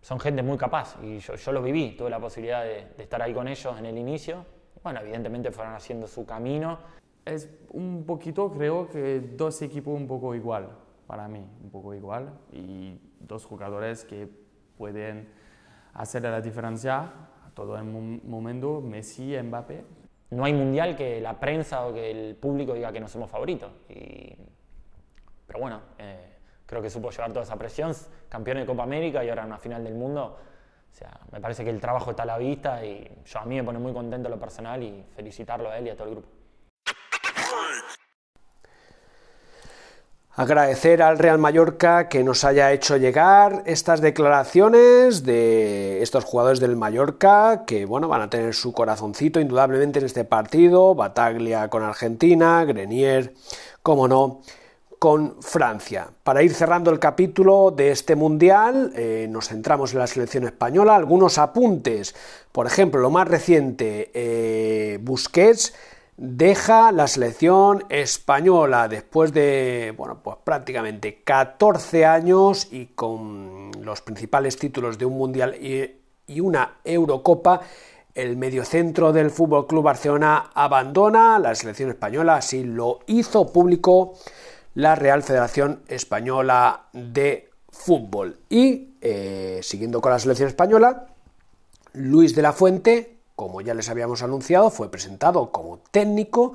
son 0.00 0.18
gente 0.20 0.42
muy 0.42 0.56
capaz 0.56 0.96
y 1.02 1.18
yo, 1.18 1.34
yo 1.34 1.52
lo 1.52 1.62
viví, 1.62 1.96
tuve 1.96 2.10
la 2.10 2.20
posibilidad 2.20 2.62
de, 2.62 2.86
estar 2.98 3.20
ahí 3.22 3.32
con 3.32 3.48
ellos 3.48 3.78
en 3.78 3.86
el 3.86 3.98
inicio. 3.98 4.44
Bueno, 4.82 5.00
evidentemente 5.00 5.50
fueron 5.50 5.74
haciendo 5.74 6.06
su 6.06 6.24
camino. 6.24 6.78
Es 7.24 7.48
un 7.70 8.04
poquito, 8.06 8.52
creo 8.52 8.88
que 8.88 9.20
dos 9.20 9.60
equipos 9.62 9.94
un 9.94 10.06
poco 10.06 10.34
igual, 10.34 10.68
para 11.06 11.26
mí, 11.28 11.44
un 11.62 11.70
poco 11.70 11.92
igual. 11.94 12.32
Y 12.52 13.00
dos 13.20 13.44
jugadores 13.44 14.04
que 14.04 14.28
pueden 14.78 15.28
hacer 15.94 16.22
la 16.22 16.40
diferencia 16.40 16.98
a 17.44 17.50
todo 17.54 17.76
el 17.76 17.84
mo- 17.84 18.20
momento, 18.24 18.80
Messi 18.80 19.34
y 19.34 19.42
Mbappé. 19.42 19.84
No 20.30 20.44
hay 20.44 20.52
mundial 20.52 20.96
que 20.96 21.20
la 21.20 21.38
prensa 21.38 21.86
o 21.86 21.92
que 21.94 22.10
el 22.10 22.36
público 22.36 22.74
diga 22.74 22.92
que 22.92 23.00
no 23.00 23.08
somos 23.08 23.30
favoritos. 23.30 23.70
Y- 23.88 24.36
pero 25.46 25.60
bueno, 25.60 25.80
eh, 25.98 26.34
creo 26.66 26.82
que 26.82 26.90
supo 26.90 27.10
llevar 27.10 27.30
toda 27.32 27.44
esa 27.44 27.56
presión, 27.56 27.92
campeón 28.28 28.58
de 28.58 28.66
Copa 28.66 28.82
América 28.82 29.24
y 29.24 29.28
ahora 29.28 29.42
en 29.42 29.48
una 29.48 29.58
final 29.58 29.84
del 29.84 29.94
mundo. 29.94 30.36
O 30.90 30.94
sea, 30.94 31.20
me 31.30 31.40
parece 31.40 31.62
que 31.62 31.70
el 31.70 31.80
trabajo 31.80 32.10
está 32.10 32.24
a 32.24 32.26
la 32.26 32.38
vista 32.38 32.84
y 32.84 33.08
yo 33.24 33.38
a 33.38 33.44
mí 33.44 33.56
me 33.56 33.64
pone 33.64 33.78
muy 33.78 33.92
contento 33.92 34.28
lo 34.28 34.38
personal 34.40 34.82
y 34.82 35.04
felicitarlo 35.14 35.70
a 35.70 35.78
él 35.78 35.86
y 35.86 35.90
a 35.90 35.96
todo 35.96 36.08
el 36.08 36.14
grupo. 36.14 36.28
Agradecer 40.38 41.00
al 41.00 41.18
Real 41.18 41.38
Mallorca 41.38 42.10
que 42.10 42.22
nos 42.22 42.44
haya 42.44 42.70
hecho 42.70 42.98
llegar 42.98 43.62
estas 43.64 44.02
declaraciones 44.02 45.24
de 45.24 46.02
estos 46.02 46.24
jugadores 46.24 46.60
del 46.60 46.76
Mallorca 46.76 47.64
que 47.66 47.86
bueno 47.86 48.06
van 48.06 48.20
a 48.20 48.28
tener 48.28 48.52
su 48.52 48.74
corazoncito 48.74 49.40
indudablemente 49.40 49.98
en 49.98 50.04
este 50.04 50.24
partido, 50.24 50.94
Bataglia 50.94 51.68
con 51.68 51.82
Argentina, 51.82 52.62
Grenier, 52.66 53.32
como 53.82 54.08
no, 54.08 54.42
con 54.98 55.40
Francia. 55.40 56.08
Para 56.22 56.42
ir 56.42 56.52
cerrando 56.52 56.90
el 56.90 56.98
capítulo 56.98 57.70
de 57.70 57.90
este 57.90 58.14
mundial, 58.14 58.92
eh, 58.94 59.28
nos 59.30 59.48
centramos 59.48 59.94
en 59.94 60.00
la 60.00 60.06
selección 60.06 60.44
española, 60.44 60.96
algunos 60.96 61.38
apuntes, 61.38 62.14
por 62.52 62.66
ejemplo, 62.66 63.00
lo 63.00 63.08
más 63.08 63.26
reciente, 63.26 64.10
eh, 64.12 64.98
Busquets 65.00 65.72
deja 66.16 66.92
la 66.92 67.06
selección 67.06 67.84
española 67.88 68.88
después 68.88 69.32
de, 69.32 69.94
bueno, 69.96 70.20
pues 70.22 70.36
prácticamente 70.42 71.22
14 71.22 72.06
años 72.06 72.68
y 72.70 72.86
con 72.86 73.70
los 73.82 74.00
principales 74.00 74.56
títulos 74.56 74.98
de 74.98 75.04
un 75.04 75.18
mundial 75.18 75.54
y, 75.54 76.40
una 76.40 76.78
Eurocopa. 76.84 77.60
El 78.14 78.38
mediocentro 78.38 79.12
del 79.12 79.30
Fútbol 79.30 79.66
Club 79.66 79.84
Barcelona 79.84 80.50
abandona 80.54 81.38
la 81.38 81.54
selección 81.54 81.90
española, 81.90 82.36
así 82.36 82.64
lo 82.64 83.00
hizo 83.06 83.52
público 83.52 84.14
la 84.74 84.94
Real 84.94 85.22
Federación 85.22 85.82
Española 85.86 86.86
de 86.94 87.50
Fútbol. 87.68 88.38
Y 88.48 88.94
eh, 89.02 89.60
siguiendo 89.62 90.00
con 90.00 90.12
la 90.12 90.18
selección 90.18 90.48
española, 90.48 91.08
Luis 91.92 92.34
de 92.34 92.42
la 92.42 92.52
Fuente 92.52 93.15
como 93.36 93.60
ya 93.60 93.74
les 93.74 93.88
habíamos 93.88 94.22
anunciado, 94.22 94.70
fue 94.70 94.90
presentado 94.90 95.52
como 95.52 95.78
técnico 95.90 96.54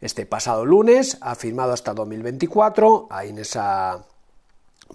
este 0.00 0.26
pasado 0.26 0.66
lunes, 0.66 1.16
ha 1.22 1.34
firmado 1.36 1.72
hasta 1.72 1.94
2024, 1.94 3.06
ahí 3.08 3.30
en 3.30 3.38
esa 3.38 4.04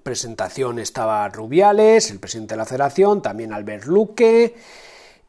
presentación 0.04 0.78
estaba 0.78 1.28
Rubiales, 1.30 2.12
el 2.12 2.20
presidente 2.20 2.54
de 2.54 2.58
la 2.58 2.66
federación, 2.66 3.22
también 3.22 3.54
Albert 3.54 3.86
Luque, 3.86 4.56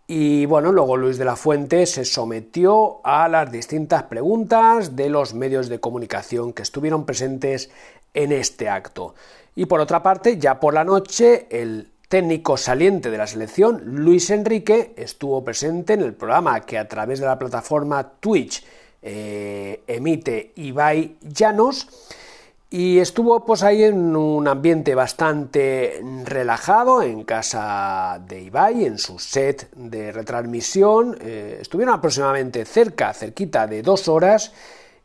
y 0.07 0.45
bueno, 0.47 0.73
luego 0.73 0.97
Luis 0.97 1.17
de 1.17 1.25
la 1.25 1.37
Fuente 1.37 1.87
se 1.87 2.05
sometió 2.05 3.01
a 3.05 3.29
las 3.29 3.51
distintas 3.51 4.03
preguntas 4.03 4.95
de 4.95 5.09
los 5.09 5.33
medios 5.33 5.69
de 5.69 5.81
comunicación 5.81 6.53
que 6.53 6.63
estuvieron 6.63 7.07
presentes 7.07 7.71
en 8.13 8.33
este 8.33 8.69
acto. 8.69 9.15
Y 9.55 9.67
por 9.67 9.81
otra 9.81 10.03
parte, 10.03 10.39
ya 10.39 10.61
por 10.61 10.75
la 10.75 10.85
noche, 10.85 11.47
el 11.51 11.92
técnico 12.13 12.59
saliente 12.59 13.11
de 13.11 13.17
la 13.17 13.27
selección, 13.27 13.81
Luis 13.87 14.29
Enrique, 14.29 14.93
estuvo 14.99 15.43
presente 15.43 15.95
en 15.95 16.03
el 16.03 16.13
programa 16.13 16.61
que 16.61 16.77
a 16.77 16.87
través 16.87 17.21
de 17.21 17.25
la 17.25 17.39
plataforma 17.39 18.07
Twitch 18.21 18.63
eh, 19.01 19.83
emite 19.87 20.53
Ibai 20.57 21.17
Llanos 21.23 21.89
y 22.69 22.99
estuvo 22.99 23.47
pues 23.47 23.63
ahí 23.63 23.85
en 23.85 24.15
un 24.15 24.47
ambiente 24.47 24.95
bastante 24.95 26.03
relajado 26.27 27.01
en 27.01 27.25
casa 27.25 28.21
de 28.29 28.43
Ibai, 28.43 28.85
en 28.85 28.99
su 28.99 29.19
set 29.19 29.71
de 29.75 30.13
retransmisión. 30.13 31.17
Eh, 31.19 31.61
estuvieron 31.63 31.95
aproximadamente 31.95 32.67
cerca, 32.67 33.15
cerquita 33.15 33.67
de 33.67 33.81
dos 33.81 34.07
horas. 34.09 34.53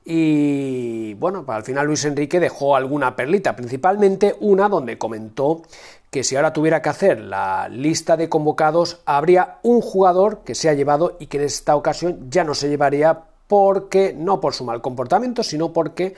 Y 0.09 1.15
bueno, 1.15 1.43
al 1.47 1.63
final 1.63 1.85
Luis 1.87 2.05
Enrique 2.05 2.39
dejó 2.39 2.77
alguna 2.77 3.13
perlita, 3.13 3.57
principalmente 3.57 4.35
una 4.39 4.69
donde 4.69 4.97
comentó 4.97 5.63
que 6.09 6.23
si 6.23 6.35
ahora 6.35 6.53
tuviera 6.53 6.81
que 6.81 6.89
hacer 6.89 7.19
la 7.19 7.67
lista 7.69 8.17
de 8.17 8.29
convocados, 8.29 9.01
habría 9.05 9.59
un 9.63 9.81
jugador 9.81 10.43
que 10.43 10.55
se 10.55 10.69
ha 10.69 10.73
llevado 10.73 11.17
y 11.19 11.27
que 11.27 11.37
en 11.37 11.43
esta 11.43 11.75
ocasión 11.75 12.29
ya 12.29 12.43
no 12.43 12.53
se 12.53 12.69
llevaría 12.69 13.23
porque, 13.47 14.13
no 14.13 14.39
por 14.39 14.53
su 14.53 14.63
mal 14.63 14.81
comportamiento, 14.81 15.43
sino 15.43 15.73
porque 15.73 16.15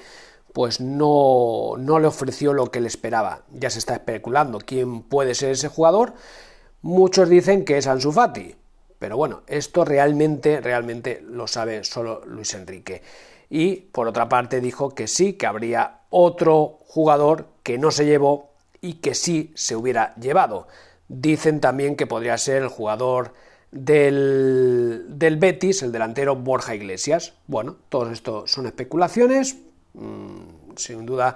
pues 0.54 0.80
no, 0.80 1.74
no 1.78 2.00
le 2.00 2.08
ofreció 2.08 2.54
lo 2.54 2.72
que 2.72 2.82
le 2.82 2.88
esperaba. 2.88 3.44
Ya 3.52 3.70
se 3.70 3.80
está 3.80 3.94
especulando 3.94 4.60
quién 4.60 5.04
puede 5.04 5.36
ser 5.36 5.52
ese 5.52 5.68
jugador. 5.68 6.14
Muchos 6.82 7.30
dicen 7.30 7.66
que 7.66 7.78
es 7.78 7.88
Ansu 7.88 8.12
Fati, 8.12 8.56
pero 8.98 9.18
bueno, 9.18 9.42
esto 9.48 9.86
realmente, 9.86 10.60
realmente 10.62 11.22
lo 11.26 11.48
sabe 11.48 11.84
solo 11.84 12.22
Luis 12.26 12.54
Enrique. 12.54 13.02
Y 13.50 13.76
por 13.76 14.08
otra 14.08 14.30
parte 14.30 14.62
dijo 14.62 14.92
que 14.92 15.08
sí, 15.08 15.34
que 15.34 15.48
habría 15.48 16.02
otro 16.10 16.80
jugador 16.88 17.48
que 17.64 17.78
no 17.78 17.92
se 17.92 18.06
llevó 18.06 18.49
y 18.82 18.96
que 18.96 19.16
sí 19.16 19.52
se 19.56 19.76
hubiera 19.76 20.16
llevado. 20.16 20.68
Dicen 21.08 21.60
también 21.60 21.96
que 21.96 22.08
podría 22.08 22.38
ser 22.38 22.64
el 22.64 22.68
jugador 22.70 23.34
del, 23.72 25.06
del 25.10 25.38
Betis, 25.38 25.84
el 25.84 25.92
delantero 25.92 26.36
Borja 26.36 26.76
Iglesias. 26.76 27.34
Bueno, 27.48 27.78
todo 27.90 28.12
esto 28.12 28.48
son 28.48 28.68
especulaciones. 28.68 29.58
sin 30.76 31.06
duda 31.06 31.36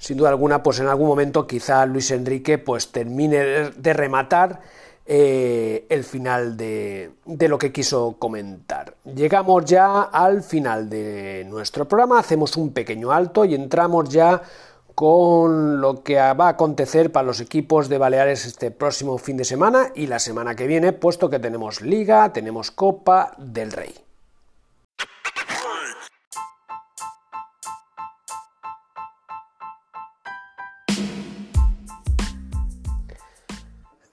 sin 0.00 0.16
duda 0.16 0.30
alguna, 0.30 0.62
pues 0.62 0.80
en 0.80 0.86
algún 0.86 1.08
momento 1.08 1.46
quizá 1.46 1.84
Luis 1.84 2.10
Enrique 2.10 2.56
pues 2.56 2.90
termine 2.90 3.70
de 3.70 3.92
rematar 3.92 4.60
eh, 5.04 5.84
el 5.90 6.04
final 6.04 6.56
de, 6.56 7.10
de, 7.26 7.48
lo 7.48 7.58
que 7.58 7.70
quiso 7.70 8.16
comentar. 8.18 8.94
Llegamos 9.04 9.66
ya 9.66 10.04
al 10.04 10.42
final 10.42 10.88
de 10.88 11.44
nuestro 11.50 11.86
programa, 11.86 12.18
hacemos 12.18 12.56
un 12.56 12.72
pequeño 12.72 13.12
alto 13.12 13.44
y 13.44 13.54
entramos 13.54 14.08
ya 14.08 14.40
con 15.00 15.80
lo 15.80 16.04
que 16.04 16.16
va 16.16 16.44
a 16.44 16.48
acontecer 16.48 17.10
para 17.10 17.26
los 17.26 17.40
equipos 17.40 17.88
de 17.88 17.96
Baleares 17.96 18.44
este 18.44 18.70
próximo 18.70 19.16
fin 19.16 19.38
de 19.38 19.46
semana 19.46 19.92
y 19.94 20.08
la 20.08 20.18
semana 20.18 20.54
que 20.54 20.66
viene, 20.66 20.92
puesto 20.92 21.30
que 21.30 21.38
tenemos 21.38 21.80
Liga, 21.80 22.34
tenemos 22.34 22.70
Copa 22.70 23.32
del 23.38 23.72
Rey. 23.72 24.09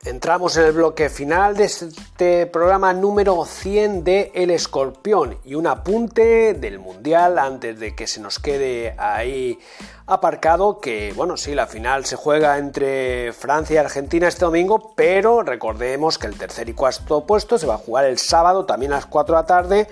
Entramos 0.08 0.56
en 0.56 0.64
el 0.64 0.72
bloque 0.72 1.10
final 1.10 1.58
de 1.58 1.66
este 1.66 2.46
programa 2.46 2.94
número 2.94 3.44
100 3.44 4.06
de 4.06 4.32
El 4.34 4.52
Escorpión 4.52 5.38
y 5.44 5.56
un 5.56 5.68
apunte 5.68 6.54
del 6.54 6.80
Mundial 6.80 7.38
antes 7.38 7.78
de 7.78 7.94
que 7.94 8.08
se 8.08 8.22
nos 8.22 8.40
quede 8.40 8.96
ahí 8.98 9.60
aparcado 10.06 10.80
que, 10.80 11.12
bueno, 11.14 11.36
sí, 11.36 11.54
la 11.54 11.68
final 11.68 12.06
se 12.06 12.16
juega 12.16 12.58
entre 12.58 13.34
Francia 13.34 13.74
y 13.74 13.78
Argentina 13.80 14.30
este 14.30 14.46
domingo, 14.46 14.94
pero 14.96 15.42
recordemos 15.44 16.18
que 16.18 16.28
el 16.28 16.38
tercer 16.38 16.70
y 16.70 16.74
cuarto 16.74 17.26
puesto 17.26 17.58
se 17.58 17.68
va 17.68 17.74
a 17.74 17.80
jugar 17.80 18.06
el 18.06 18.18
sábado 18.18 18.66
también 18.66 18.94
a 18.94 18.96
las 18.96 19.08
4 19.08 19.36
de 19.36 19.42
la 19.42 19.46
tarde 19.46 19.88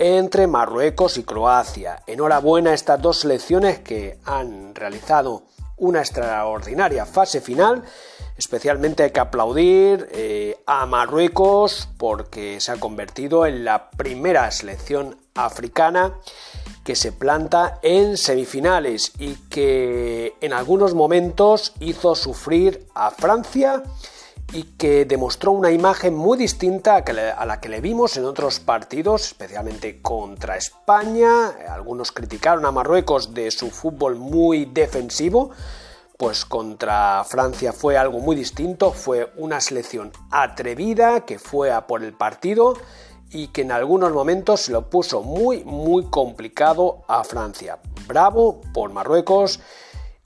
entre 0.00 0.48
Marruecos 0.48 1.16
y 1.16 1.22
Croacia. 1.22 2.02
Enhorabuena 2.08 2.70
a 2.70 2.74
estas 2.74 3.00
dos 3.00 3.20
selecciones 3.20 3.78
que 3.78 4.18
han 4.24 4.74
realizado 4.74 5.44
una 5.76 6.00
extraordinaria 6.00 7.06
fase 7.06 7.40
final 7.40 7.84
Especialmente 8.36 9.04
hay 9.04 9.10
que 9.10 9.20
aplaudir 9.20 10.08
eh, 10.12 10.56
a 10.66 10.86
Marruecos 10.86 11.88
porque 11.98 12.60
se 12.60 12.72
ha 12.72 12.76
convertido 12.76 13.46
en 13.46 13.64
la 13.64 13.90
primera 13.90 14.50
selección 14.50 15.16
africana 15.34 16.14
que 16.84 16.96
se 16.96 17.12
planta 17.12 17.78
en 17.82 18.16
semifinales 18.16 19.12
y 19.18 19.36
que 19.48 20.34
en 20.40 20.52
algunos 20.52 20.94
momentos 20.94 21.72
hizo 21.80 22.14
sufrir 22.14 22.86
a 22.94 23.10
Francia 23.10 23.82
y 24.52 24.64
que 24.76 25.04
demostró 25.04 25.52
una 25.52 25.70
imagen 25.70 26.14
muy 26.14 26.36
distinta 26.36 26.96
a 26.96 27.46
la 27.46 27.60
que 27.60 27.68
le 27.68 27.80
vimos 27.80 28.16
en 28.16 28.24
otros 28.24 28.60
partidos, 28.60 29.28
especialmente 29.28 30.02
contra 30.02 30.56
España. 30.56 31.48
Algunos 31.70 32.12
criticaron 32.12 32.66
a 32.66 32.70
Marruecos 32.70 33.32
de 33.32 33.50
su 33.50 33.70
fútbol 33.70 34.16
muy 34.16 34.66
defensivo, 34.66 35.50
pues 36.16 36.44
contra 36.44 37.24
Francia 37.24 37.72
fue 37.72 37.96
algo 37.96 38.20
muy 38.20 38.36
distinto, 38.36 38.92
fue 38.92 39.32
una 39.36 39.60
selección 39.60 40.12
atrevida 40.30 41.24
que 41.24 41.38
fue 41.38 41.72
a 41.72 41.86
por 41.86 42.04
el 42.04 42.12
partido 42.14 42.74
y 43.30 43.48
que 43.48 43.62
en 43.62 43.72
algunos 43.72 44.12
momentos 44.12 44.60
se 44.60 44.72
lo 44.72 44.88
puso 44.88 45.22
muy 45.22 45.64
muy 45.64 46.04
complicado 46.04 47.02
a 47.08 47.24
Francia. 47.24 47.78
Bravo 48.06 48.60
por 48.72 48.92
Marruecos 48.92 49.60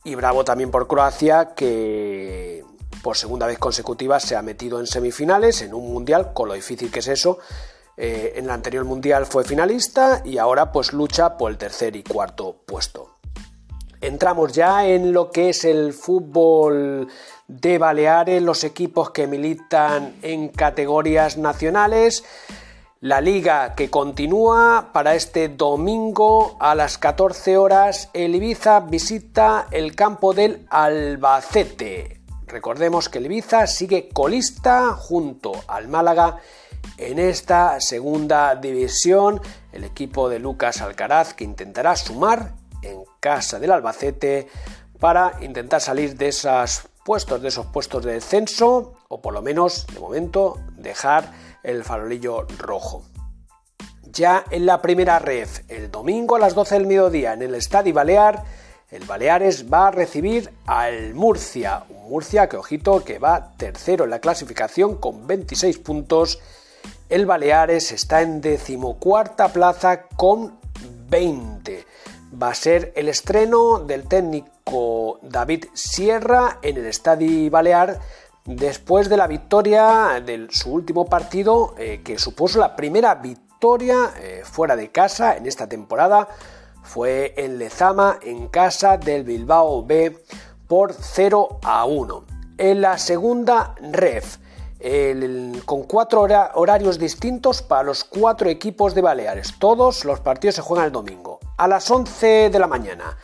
y 0.05 0.15
bravo 0.15 0.45
también 0.45 0.71
por 0.71 0.87
Croacia 0.89 1.55
que 1.55 2.65
por 3.03 3.17
segunda 3.17 3.47
vez 3.47 3.59
consecutiva 3.59 4.21
se 4.21 4.37
ha 4.37 4.43
metido 4.43 4.81
en 4.81 4.87
semifinales 4.87 5.63
en 5.63 5.73
un 5.73 5.93
mundial 5.93 6.33
con 6.35 6.49
lo 6.49 6.55
difícil 6.55 6.91
que 6.91 6.99
es 6.99 7.09
eso. 7.09 7.39
Eh, 7.97 8.35
en 8.37 8.45
el 8.45 8.51
anterior 8.51 8.85
mundial 8.85 9.27
fue 9.27 9.43
finalista 9.43 10.23
y 10.25 10.39
ahora 10.39 10.71
pues 10.71 10.93
lucha 10.93 11.37
por 11.37 11.51
el 11.51 11.59
tercer 11.59 11.97
y 11.97 12.03
cuarto 12.03 12.57
puesto. 12.67 13.18
Entramos 14.01 14.53
ya 14.53 14.87
en 14.87 15.13
lo 15.13 15.31
que 15.31 15.51
es 15.51 15.65
el 15.65 15.93
fútbol 15.93 17.09
de 17.49 17.79
Baleares, 17.79 18.43
los 18.43 18.63
equipos 18.63 19.11
que 19.11 19.27
militan 19.27 20.15
en 20.23 20.49
categorías 20.49 21.37
nacionales. 21.37 22.25
La 23.01 23.21
liga 23.21 23.75
que 23.75 23.91
continúa 23.91 24.91
para 24.93 25.15
este 25.15 25.49
domingo 25.49 26.57
a 26.61 26.75
las 26.75 26.99
14 26.99 27.57
horas. 27.57 28.11
El 28.13 28.35
Ibiza 28.35 28.81
visita 28.81 29.67
el 29.71 29.95
campo 29.95 30.35
del 30.35 30.67
Albacete. 30.69 32.21
Recordemos 32.47 33.09
que 33.09 33.19
el 33.19 33.27
Ibiza 33.27 33.67
sigue 33.67 34.09
colista 34.09 34.95
junto 34.95 35.53
al 35.69 35.89
Málaga 35.89 36.39
en 36.97 37.19
esta 37.19 37.81
segunda 37.81 38.55
división. 38.57 39.41
El 39.73 39.85
equipo 39.85 40.29
de 40.29 40.39
Lucas 40.41 40.81
Alcaraz 40.81 41.35
que 41.35 41.45
intentará 41.45 41.95
sumar 41.95 42.58
en 42.83 43.05
casa 43.21 43.59
del 43.59 43.73
Albacete 43.73 44.49
para 44.99 45.37
intentar 45.41 45.81
salir 45.81 46.17
de 46.17 46.29
esos 46.29 46.83
puestos, 47.05 47.41
de 47.41 47.49
esos 47.49 47.67
puestos 47.67 48.05
de 48.05 48.15
descenso 48.15 48.95
o 49.09 49.21
por 49.21 49.33
lo 49.33 49.43
menos 49.43 49.87
de 49.87 50.01
momento 50.01 50.59
dejar 50.77 51.33
el 51.63 51.85
farolillo 51.85 52.47
rojo. 52.59 53.05
Ya 54.05 54.45
en 54.51 54.67
la 54.67 54.81
primera 54.81 55.19
ref, 55.19 55.61
el 55.69 55.91
domingo 55.91 56.37
a 56.37 56.39
las 56.39 56.55
12 56.55 56.75
del 56.77 56.87
mediodía 56.87 57.35
en 57.35 57.43
el 57.43 57.55
Estadio 57.55 57.95
Balear, 57.95 58.45
el 58.91 59.05
Baleares 59.05 59.71
va 59.71 59.89
a 59.89 59.91
recibir 59.91 60.51
al 60.65 61.13
Murcia, 61.13 61.85
un 61.91 62.09
Murcia 62.09 62.49
que 62.49 62.57
ojito 62.57 63.05
que 63.05 63.19
va 63.19 63.53
tercero 63.59 64.05
en 64.05 64.11
la 64.11 64.19
clasificación 64.19 64.97
con 64.97 65.27
26 65.27 65.79
puntos. 65.79 66.41
El 67.11 67.27
Baleares 67.27 67.93
está 67.93 68.23
en 68.23 68.41
decimocuarta 68.41 69.53
plaza 69.53 70.05
con 70.17 70.59
20 71.11 71.58
va 72.41 72.51
a 72.51 72.55
ser 72.55 72.93
el 72.97 73.09
estreno 73.09 73.81
del 73.81 74.07
técnico 74.07 75.19
David 75.23 75.67
Sierra 75.73 76.59
en 76.63 76.77
el 76.77 76.87
Estadio 76.87 77.51
Balear 77.51 78.01
después 78.45 79.09
de 79.09 79.17
la 79.17 79.27
victoria 79.27 80.23
de 80.25 80.47
su 80.51 80.73
último 80.73 81.07
partido 81.07 81.75
eh, 81.79 82.01
que 82.05 82.19
supuso 82.19 82.59
la 82.59 82.77
primera 82.77 83.17
victoria 83.17 84.13
eh, 84.21 84.43
fuera 84.45 84.77
de 84.77 84.91
casa 84.91 85.37
en 85.37 85.47
esta 85.47 85.69
temporada 85.69 86.29
fue 86.83 87.35
en 87.37 87.59
Lezama 87.59 88.19
en 88.23 88.49
casa 88.49 88.97
del 88.97 89.25
Bilbao 89.25 89.85
B 89.85 90.17
por 90.67 90.95
0 90.95 91.59
a 91.63 91.85
1. 91.85 92.25
En 92.57 92.81
la 92.81 92.99
segunda 92.99 93.75
ref 93.93 94.39
con 95.65 95.83
cuatro 95.83 96.21
horarios 96.55 96.99
distintos 96.99 97.63
para 97.63 97.83
los 97.83 98.05
cuatro 98.05 98.49
equipos 98.49 98.95
de 98.95 99.03
Baleares. 99.03 99.59
Todos 99.59 100.05
los 100.05 100.21
partidos 100.21 100.55
se 100.55 100.63
juegan 100.63 100.87
el 100.87 100.93
domingo. 100.93 101.38
A 101.59 101.67
las 101.67 101.91
11 101.91 102.51
de 102.51 102.59
la 102.61 102.69
mañana, 102.69 103.19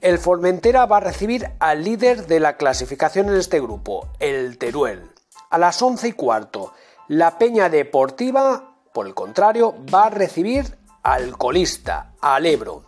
el 0.00 0.20
Formentera 0.20 0.86
va 0.86 0.98
a 0.98 1.00
recibir 1.00 1.50
al 1.58 1.82
líder 1.82 2.28
de 2.28 2.38
la 2.38 2.56
clasificación 2.56 3.28
en 3.28 3.34
este 3.34 3.60
grupo, 3.60 4.06
el 4.20 4.56
Teruel. 4.56 5.10
A 5.50 5.58
las 5.58 5.82
11 5.82 6.06
y 6.06 6.12
cuarto, 6.12 6.74
la 7.08 7.38
Peña 7.38 7.68
Deportiva, 7.68 8.76
por 8.94 9.08
el 9.08 9.14
contrario, 9.14 9.74
va 9.92 10.06
a 10.06 10.10
recibir 10.10 10.78
al 11.02 11.36
colista, 11.36 12.12
al 12.20 12.46
Ebro. 12.46 12.84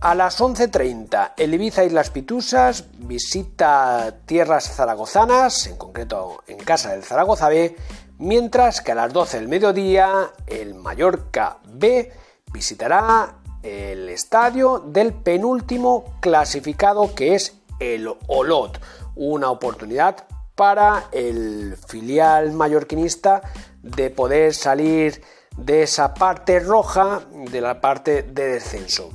A 0.00 0.16
las 0.16 0.40
11.30, 0.40 1.34
el 1.36 1.54
Ibiza 1.54 1.84
Islas 1.84 2.10
Pitusas 2.10 2.86
visita 2.98 4.12
tierras 4.26 4.74
zaragozanas, 4.74 5.68
en 5.68 5.76
concreto 5.76 6.42
en 6.48 6.58
casa 6.58 6.90
del 6.90 7.04
Zaragoza 7.04 7.48
B, 7.48 7.76
mientras 8.18 8.80
que 8.80 8.90
a 8.90 8.96
las 8.96 9.12
12 9.12 9.38
del 9.38 9.46
mediodía, 9.46 10.32
el 10.48 10.74
Mallorca 10.74 11.58
B 11.68 12.10
visitará 12.52 13.36
el 13.64 14.10
estadio 14.10 14.78
del 14.78 15.14
penúltimo 15.14 16.04
clasificado 16.20 17.14
que 17.14 17.34
es 17.34 17.56
el 17.80 18.08
Olot, 18.28 18.78
una 19.16 19.50
oportunidad 19.50 20.28
para 20.54 21.06
el 21.12 21.76
filial 21.88 22.52
mallorquinista 22.52 23.42
de 23.82 24.10
poder 24.10 24.54
salir 24.54 25.22
de 25.56 25.82
esa 25.82 26.14
parte 26.14 26.60
roja 26.60 27.22
de 27.50 27.60
la 27.60 27.80
parte 27.80 28.22
de 28.22 28.48
descenso 28.48 29.10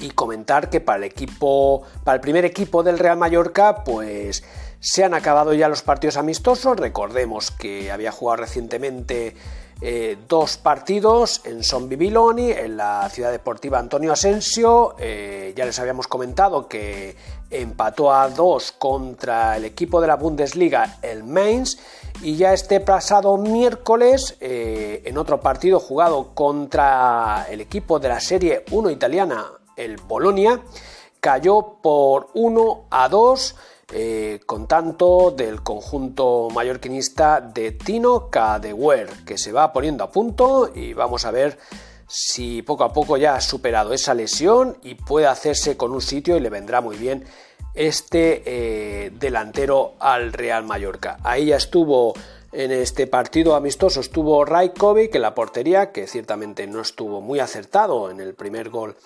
y 0.00 0.10
comentar 0.10 0.68
que 0.68 0.80
para 0.80 0.98
el 0.98 1.04
equipo, 1.04 1.82
para 2.02 2.16
el 2.16 2.20
primer 2.20 2.44
equipo 2.44 2.82
del 2.82 2.98
Real 2.98 3.16
Mallorca, 3.16 3.84
pues 3.84 4.42
se 4.80 5.04
han 5.04 5.14
acabado 5.14 5.54
ya 5.54 5.68
los 5.68 5.82
partidos 5.82 6.16
amistosos. 6.16 6.76
Recordemos 6.76 7.50
que 7.52 7.92
había 7.92 8.10
jugado 8.10 8.42
recientemente 8.42 9.36
eh, 9.86 10.16
dos 10.26 10.56
partidos 10.56 11.42
en 11.44 11.62
Son 11.62 11.90
Bibiloni, 11.90 12.50
en 12.50 12.78
la 12.78 13.06
ciudad 13.10 13.30
deportiva 13.30 13.78
Antonio 13.78 14.14
Asensio. 14.14 14.94
Eh, 14.98 15.52
ya 15.54 15.66
les 15.66 15.78
habíamos 15.78 16.08
comentado 16.08 16.66
que 16.66 17.14
empató 17.50 18.10
a 18.10 18.30
dos 18.30 18.72
contra 18.72 19.58
el 19.58 19.66
equipo 19.66 20.00
de 20.00 20.06
la 20.06 20.16
Bundesliga, 20.16 20.96
el 21.02 21.22
Mainz. 21.22 21.76
Y 22.22 22.36
ya 22.36 22.54
este 22.54 22.80
pasado 22.80 23.36
miércoles, 23.36 24.38
eh, 24.40 25.02
en 25.04 25.18
otro 25.18 25.40
partido 25.40 25.78
jugado 25.78 26.34
contra 26.34 27.46
el 27.50 27.60
equipo 27.60 27.98
de 27.98 28.08
la 28.08 28.20
Serie 28.20 28.64
1 28.70 28.88
italiana, 28.88 29.44
el 29.76 29.98
Bolonia, 29.98 30.62
cayó 31.20 31.76
por 31.82 32.30
1 32.32 32.86
a 32.88 33.10
2 33.10 33.54
eh, 33.92 34.40
con 34.46 34.66
tanto 34.66 35.30
del 35.30 35.62
conjunto 35.62 36.48
mallorquinista 36.52 37.40
de 37.40 37.72
Tino 37.72 38.30
Cadewer, 38.30 39.08
que 39.26 39.38
se 39.38 39.52
va 39.52 39.72
poniendo 39.72 40.04
a 40.04 40.10
punto 40.10 40.70
y 40.74 40.94
vamos 40.94 41.24
a 41.24 41.30
ver 41.30 41.58
si 42.06 42.62
poco 42.62 42.84
a 42.84 42.92
poco 42.92 43.16
ya 43.16 43.34
ha 43.34 43.40
superado 43.40 43.92
esa 43.92 44.14
lesión 44.14 44.78
y 44.82 44.94
puede 44.94 45.26
hacerse 45.26 45.76
con 45.76 45.92
un 45.92 46.00
sitio 46.00 46.36
y 46.36 46.40
le 46.40 46.50
vendrá 46.50 46.80
muy 46.80 46.96
bien 46.96 47.24
este 47.74 48.42
eh, 48.46 49.10
delantero 49.10 49.94
al 49.98 50.32
Real 50.32 50.64
Mallorca. 50.64 51.18
Ahí 51.22 51.46
ya 51.46 51.56
estuvo 51.56 52.14
en 52.52 52.70
este 52.70 53.08
partido 53.08 53.56
amistoso, 53.56 54.00
estuvo 54.00 54.44
Rajkovic 54.44 55.14
en 55.14 55.22
la 55.22 55.34
portería, 55.34 55.90
que 55.90 56.06
ciertamente 56.06 56.66
no 56.68 56.80
estuvo 56.80 57.20
muy 57.20 57.40
acertado 57.40 58.10
en 58.10 58.20
el 58.20 58.34
primer 58.34 58.70
gol 58.70 58.96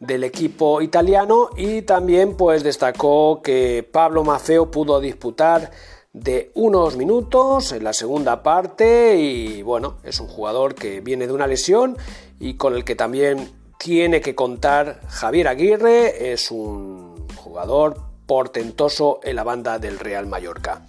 del 0.00 0.24
equipo 0.24 0.80
italiano 0.80 1.50
y 1.56 1.82
también 1.82 2.36
pues 2.36 2.64
destacó 2.64 3.42
que 3.42 3.86
Pablo 3.92 4.24
Mafeo 4.24 4.70
pudo 4.70 4.98
disputar 4.98 5.70
de 6.12 6.50
unos 6.54 6.96
minutos 6.96 7.70
en 7.72 7.84
la 7.84 7.92
segunda 7.92 8.42
parte 8.42 9.16
y 9.16 9.62
bueno, 9.62 9.98
es 10.02 10.18
un 10.18 10.26
jugador 10.26 10.74
que 10.74 11.00
viene 11.00 11.26
de 11.26 11.32
una 11.34 11.46
lesión 11.46 11.96
y 12.40 12.54
con 12.54 12.74
el 12.74 12.84
que 12.84 12.96
también 12.96 13.52
tiene 13.78 14.20
que 14.20 14.34
contar 14.34 15.00
Javier 15.08 15.48
Aguirre, 15.48 16.32
es 16.32 16.50
un 16.50 17.28
jugador 17.36 17.96
portentoso 18.26 19.20
en 19.22 19.36
la 19.36 19.44
banda 19.44 19.78
del 19.78 19.98
Real 19.98 20.26
Mallorca. 20.26 20.82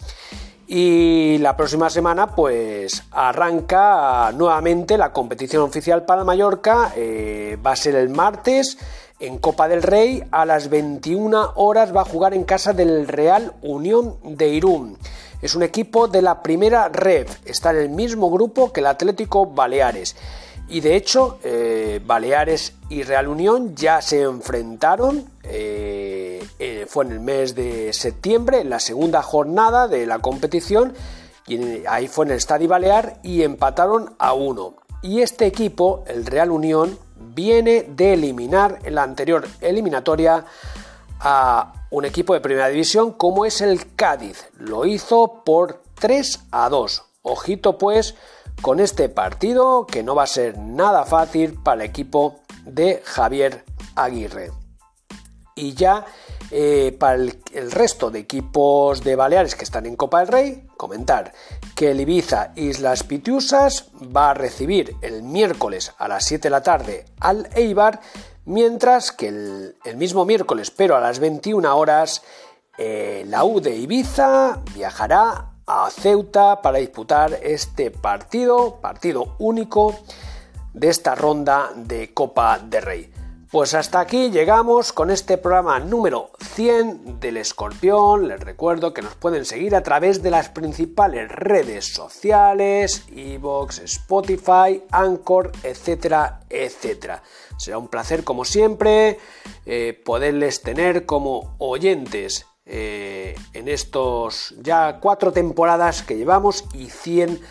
Y 0.67 1.37
la 1.39 1.57
próxima 1.57 1.89
semana 1.89 2.33
pues 2.33 3.03
arranca 3.11 4.31
nuevamente 4.31 4.97
la 4.97 5.11
competición 5.11 5.63
oficial 5.63 6.05
para 6.05 6.23
Mallorca, 6.23 6.93
eh, 6.95 7.57
va 7.65 7.71
a 7.71 7.75
ser 7.75 7.95
el 7.95 8.07
martes 8.07 8.77
en 9.21 9.37
Copa 9.37 9.67
del 9.67 9.83
Rey 9.83 10.23
a 10.31 10.45
las 10.45 10.69
21 10.69 11.53
horas 11.55 11.95
va 11.95 12.01
a 12.01 12.05
jugar 12.05 12.33
en 12.33 12.43
casa 12.43 12.73
del 12.73 13.07
Real 13.07 13.53
Unión 13.61 14.17
de 14.23 14.49
Irún. 14.49 14.97
Es 15.41 15.55
un 15.55 15.63
equipo 15.63 16.07
de 16.07 16.21
la 16.21 16.43
primera 16.43 16.89
red, 16.89 17.27
está 17.45 17.71
en 17.71 17.77
el 17.77 17.89
mismo 17.89 18.29
grupo 18.29 18.73
que 18.73 18.79
el 18.79 18.87
Atlético 18.87 19.45
Baleares. 19.45 20.15
Y 20.67 20.81
de 20.81 20.95
hecho, 20.95 21.39
eh, 21.43 21.99
Baleares 22.05 22.73
y 22.89 23.03
Real 23.03 23.27
Unión 23.27 23.75
ya 23.75 24.01
se 24.01 24.21
enfrentaron, 24.21 25.25
eh, 25.43 26.43
eh, 26.59 26.85
fue 26.87 27.05
en 27.05 27.11
el 27.11 27.19
mes 27.19 27.55
de 27.55 27.91
septiembre, 27.93 28.61
en 28.61 28.69
la 28.69 28.79
segunda 28.79 29.21
jornada 29.21 29.87
de 29.87 30.05
la 30.05 30.19
competición, 30.19 30.93
y 31.47 31.85
ahí 31.87 32.07
fue 32.07 32.25
en 32.25 32.31
el 32.31 32.37
Estadio 32.37 32.69
Balear 32.69 33.19
y 33.21 33.43
empataron 33.43 34.15
a 34.17 34.33
uno. 34.33 34.75
Y 35.01 35.21
este 35.21 35.45
equipo, 35.45 36.03
el 36.07 36.25
Real 36.25 36.51
Unión, 36.51 36.97
viene 37.33 37.83
de 37.83 38.13
eliminar 38.13 38.79
en 38.83 38.95
la 38.95 39.03
anterior 39.03 39.47
eliminatoria 39.61 40.45
a 41.19 41.73
un 41.91 42.05
equipo 42.05 42.33
de 42.33 42.41
primera 42.41 42.69
división 42.69 43.11
como 43.13 43.45
es 43.45 43.61
el 43.61 43.95
Cádiz. 43.95 44.49
Lo 44.57 44.85
hizo 44.85 45.43
por 45.43 45.81
3 45.99 46.47
a 46.51 46.69
2. 46.69 47.03
Ojito 47.23 47.77
pues 47.77 48.15
con 48.61 48.79
este 48.79 49.09
partido 49.09 49.85
que 49.85 50.03
no 50.03 50.15
va 50.15 50.23
a 50.23 50.27
ser 50.27 50.57
nada 50.57 51.05
fácil 51.05 51.53
para 51.61 51.83
el 51.83 51.89
equipo 51.89 52.39
de 52.65 53.01
Javier 53.03 53.63
Aguirre. 53.95 54.51
Y 55.55 55.73
ya 55.73 56.05
eh, 56.49 56.95
para 56.99 57.15
el, 57.15 57.71
resto 57.71 58.11
de 58.11 58.19
equipos 58.19 59.03
de 59.03 59.15
Baleares 59.15 59.55
que 59.55 59.63
están 59.63 59.85
en 59.85 59.95
Copa 59.95 60.19
del 60.19 60.27
Rey, 60.27 60.67
comentar 60.77 61.33
que 61.81 61.89
el 61.89 61.99
Ibiza 61.99 62.51
Islas 62.57 63.01
Pitiusas 63.01 63.87
va 64.15 64.29
a 64.29 64.33
recibir 64.35 64.95
el 65.01 65.23
miércoles 65.23 65.95
a 65.97 66.07
las 66.07 66.25
7 66.25 66.43
de 66.43 66.49
la 66.51 66.61
tarde 66.61 67.05
al 67.19 67.49
Eibar, 67.55 68.01
mientras 68.45 69.11
que 69.11 69.29
el, 69.29 69.97
mismo 69.97 70.23
miércoles, 70.23 70.69
pero 70.69 70.95
a 70.95 70.99
las 70.99 71.17
21 71.17 71.75
horas, 71.75 72.21
eh, 72.77 73.25
la 73.27 73.45
U 73.45 73.61
de 73.61 73.75
Ibiza 73.77 74.59
viajará 74.75 75.53
a 75.65 75.89
Ceuta 75.89 76.61
para 76.61 76.77
disputar 76.77 77.39
este 77.41 77.89
partido, 77.89 78.75
partido 78.79 79.35
único 79.39 79.97
de 80.75 80.87
esta 80.87 81.15
ronda 81.15 81.71
de 81.75 82.13
Copa 82.13 82.59
del 82.59 82.83
Rey. 82.83 83.10
Pues 83.51 83.73
hasta 83.73 83.99
aquí 83.99 84.31
llegamos 84.31 84.93
con 84.93 85.11
este 85.11 85.37
programa 85.37 85.77
número 85.77 86.31
100 86.55 87.19
del 87.19 87.35
Escorpión. 87.35 88.29
Les 88.29 88.39
recuerdo 88.39 88.93
que 88.93 89.01
nos 89.01 89.15
pueden 89.15 89.43
seguir 89.43 89.75
a 89.75 89.83
través 89.83 90.23
de 90.23 90.31
las 90.31 90.47
principales 90.47 91.29
redes 91.29 91.93
sociales, 91.93 93.03
Evox, 93.13 93.79
Spotify, 93.79 94.81
Anchor, 94.89 95.51
etcétera, 95.63 96.39
etcétera. 96.49 97.23
Será 97.57 97.77
un 97.77 97.89
placer, 97.89 98.23
como 98.23 98.45
siempre, 98.45 99.19
eh, 99.65 100.01
poderles 100.05 100.61
tener 100.61 101.05
como 101.05 101.57
oyentes 101.57 102.45
eh, 102.65 103.35
en 103.51 103.67
estos 103.67 104.55
ya 104.61 105.01
cuatro 105.01 105.33
temporadas 105.33 106.03
que 106.03 106.15
llevamos 106.15 106.63
y 106.73 106.89
100 106.89 107.41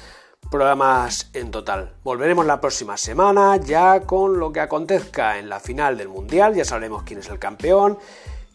programas 0.50 1.30
en 1.32 1.50
total. 1.50 1.94
Volveremos 2.02 2.46
la 2.46 2.60
próxima 2.60 2.96
semana 2.96 3.56
ya 3.56 4.00
con 4.00 4.38
lo 4.38 4.52
que 4.52 4.60
acontezca 4.60 5.38
en 5.38 5.48
la 5.48 5.60
final 5.60 5.96
del 5.96 6.08
Mundial, 6.08 6.54
ya 6.54 6.64
sabremos 6.64 7.02
quién 7.04 7.20
es 7.20 7.28
el 7.28 7.38
campeón 7.38 7.98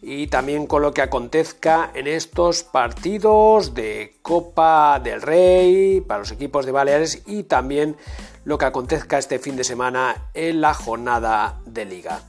y 0.02 0.26
también 0.26 0.66
con 0.66 0.82
lo 0.82 0.92
que 0.92 1.02
acontezca 1.02 1.90
en 1.94 2.06
estos 2.06 2.62
partidos 2.62 3.74
de 3.74 4.18
Copa 4.22 5.00
del 5.02 5.22
Rey 5.22 6.00
para 6.00 6.20
los 6.20 6.30
equipos 6.30 6.66
de 6.66 6.72
Baleares 6.72 7.22
y 7.26 7.44
también 7.44 7.96
lo 8.44 8.58
que 8.58 8.66
acontezca 8.66 9.18
este 9.18 9.38
fin 9.38 9.56
de 9.56 9.64
semana 9.64 10.30
en 10.34 10.60
la 10.60 10.74
jornada 10.74 11.60
de 11.64 11.84
liga. 11.84 12.20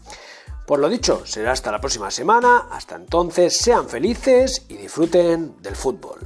Por 0.65 0.79
lo 0.79 0.89
dicho, 0.89 1.25
será 1.25 1.51
hasta 1.51 1.71
la 1.71 1.79
próxima 1.79 2.11
semana, 2.11 2.67
hasta 2.71 2.95
entonces 2.95 3.55
sean 3.55 3.87
felices 3.87 4.65
y 4.67 4.75
disfruten 4.75 5.61
del 5.61 5.75
fútbol. 5.75 6.19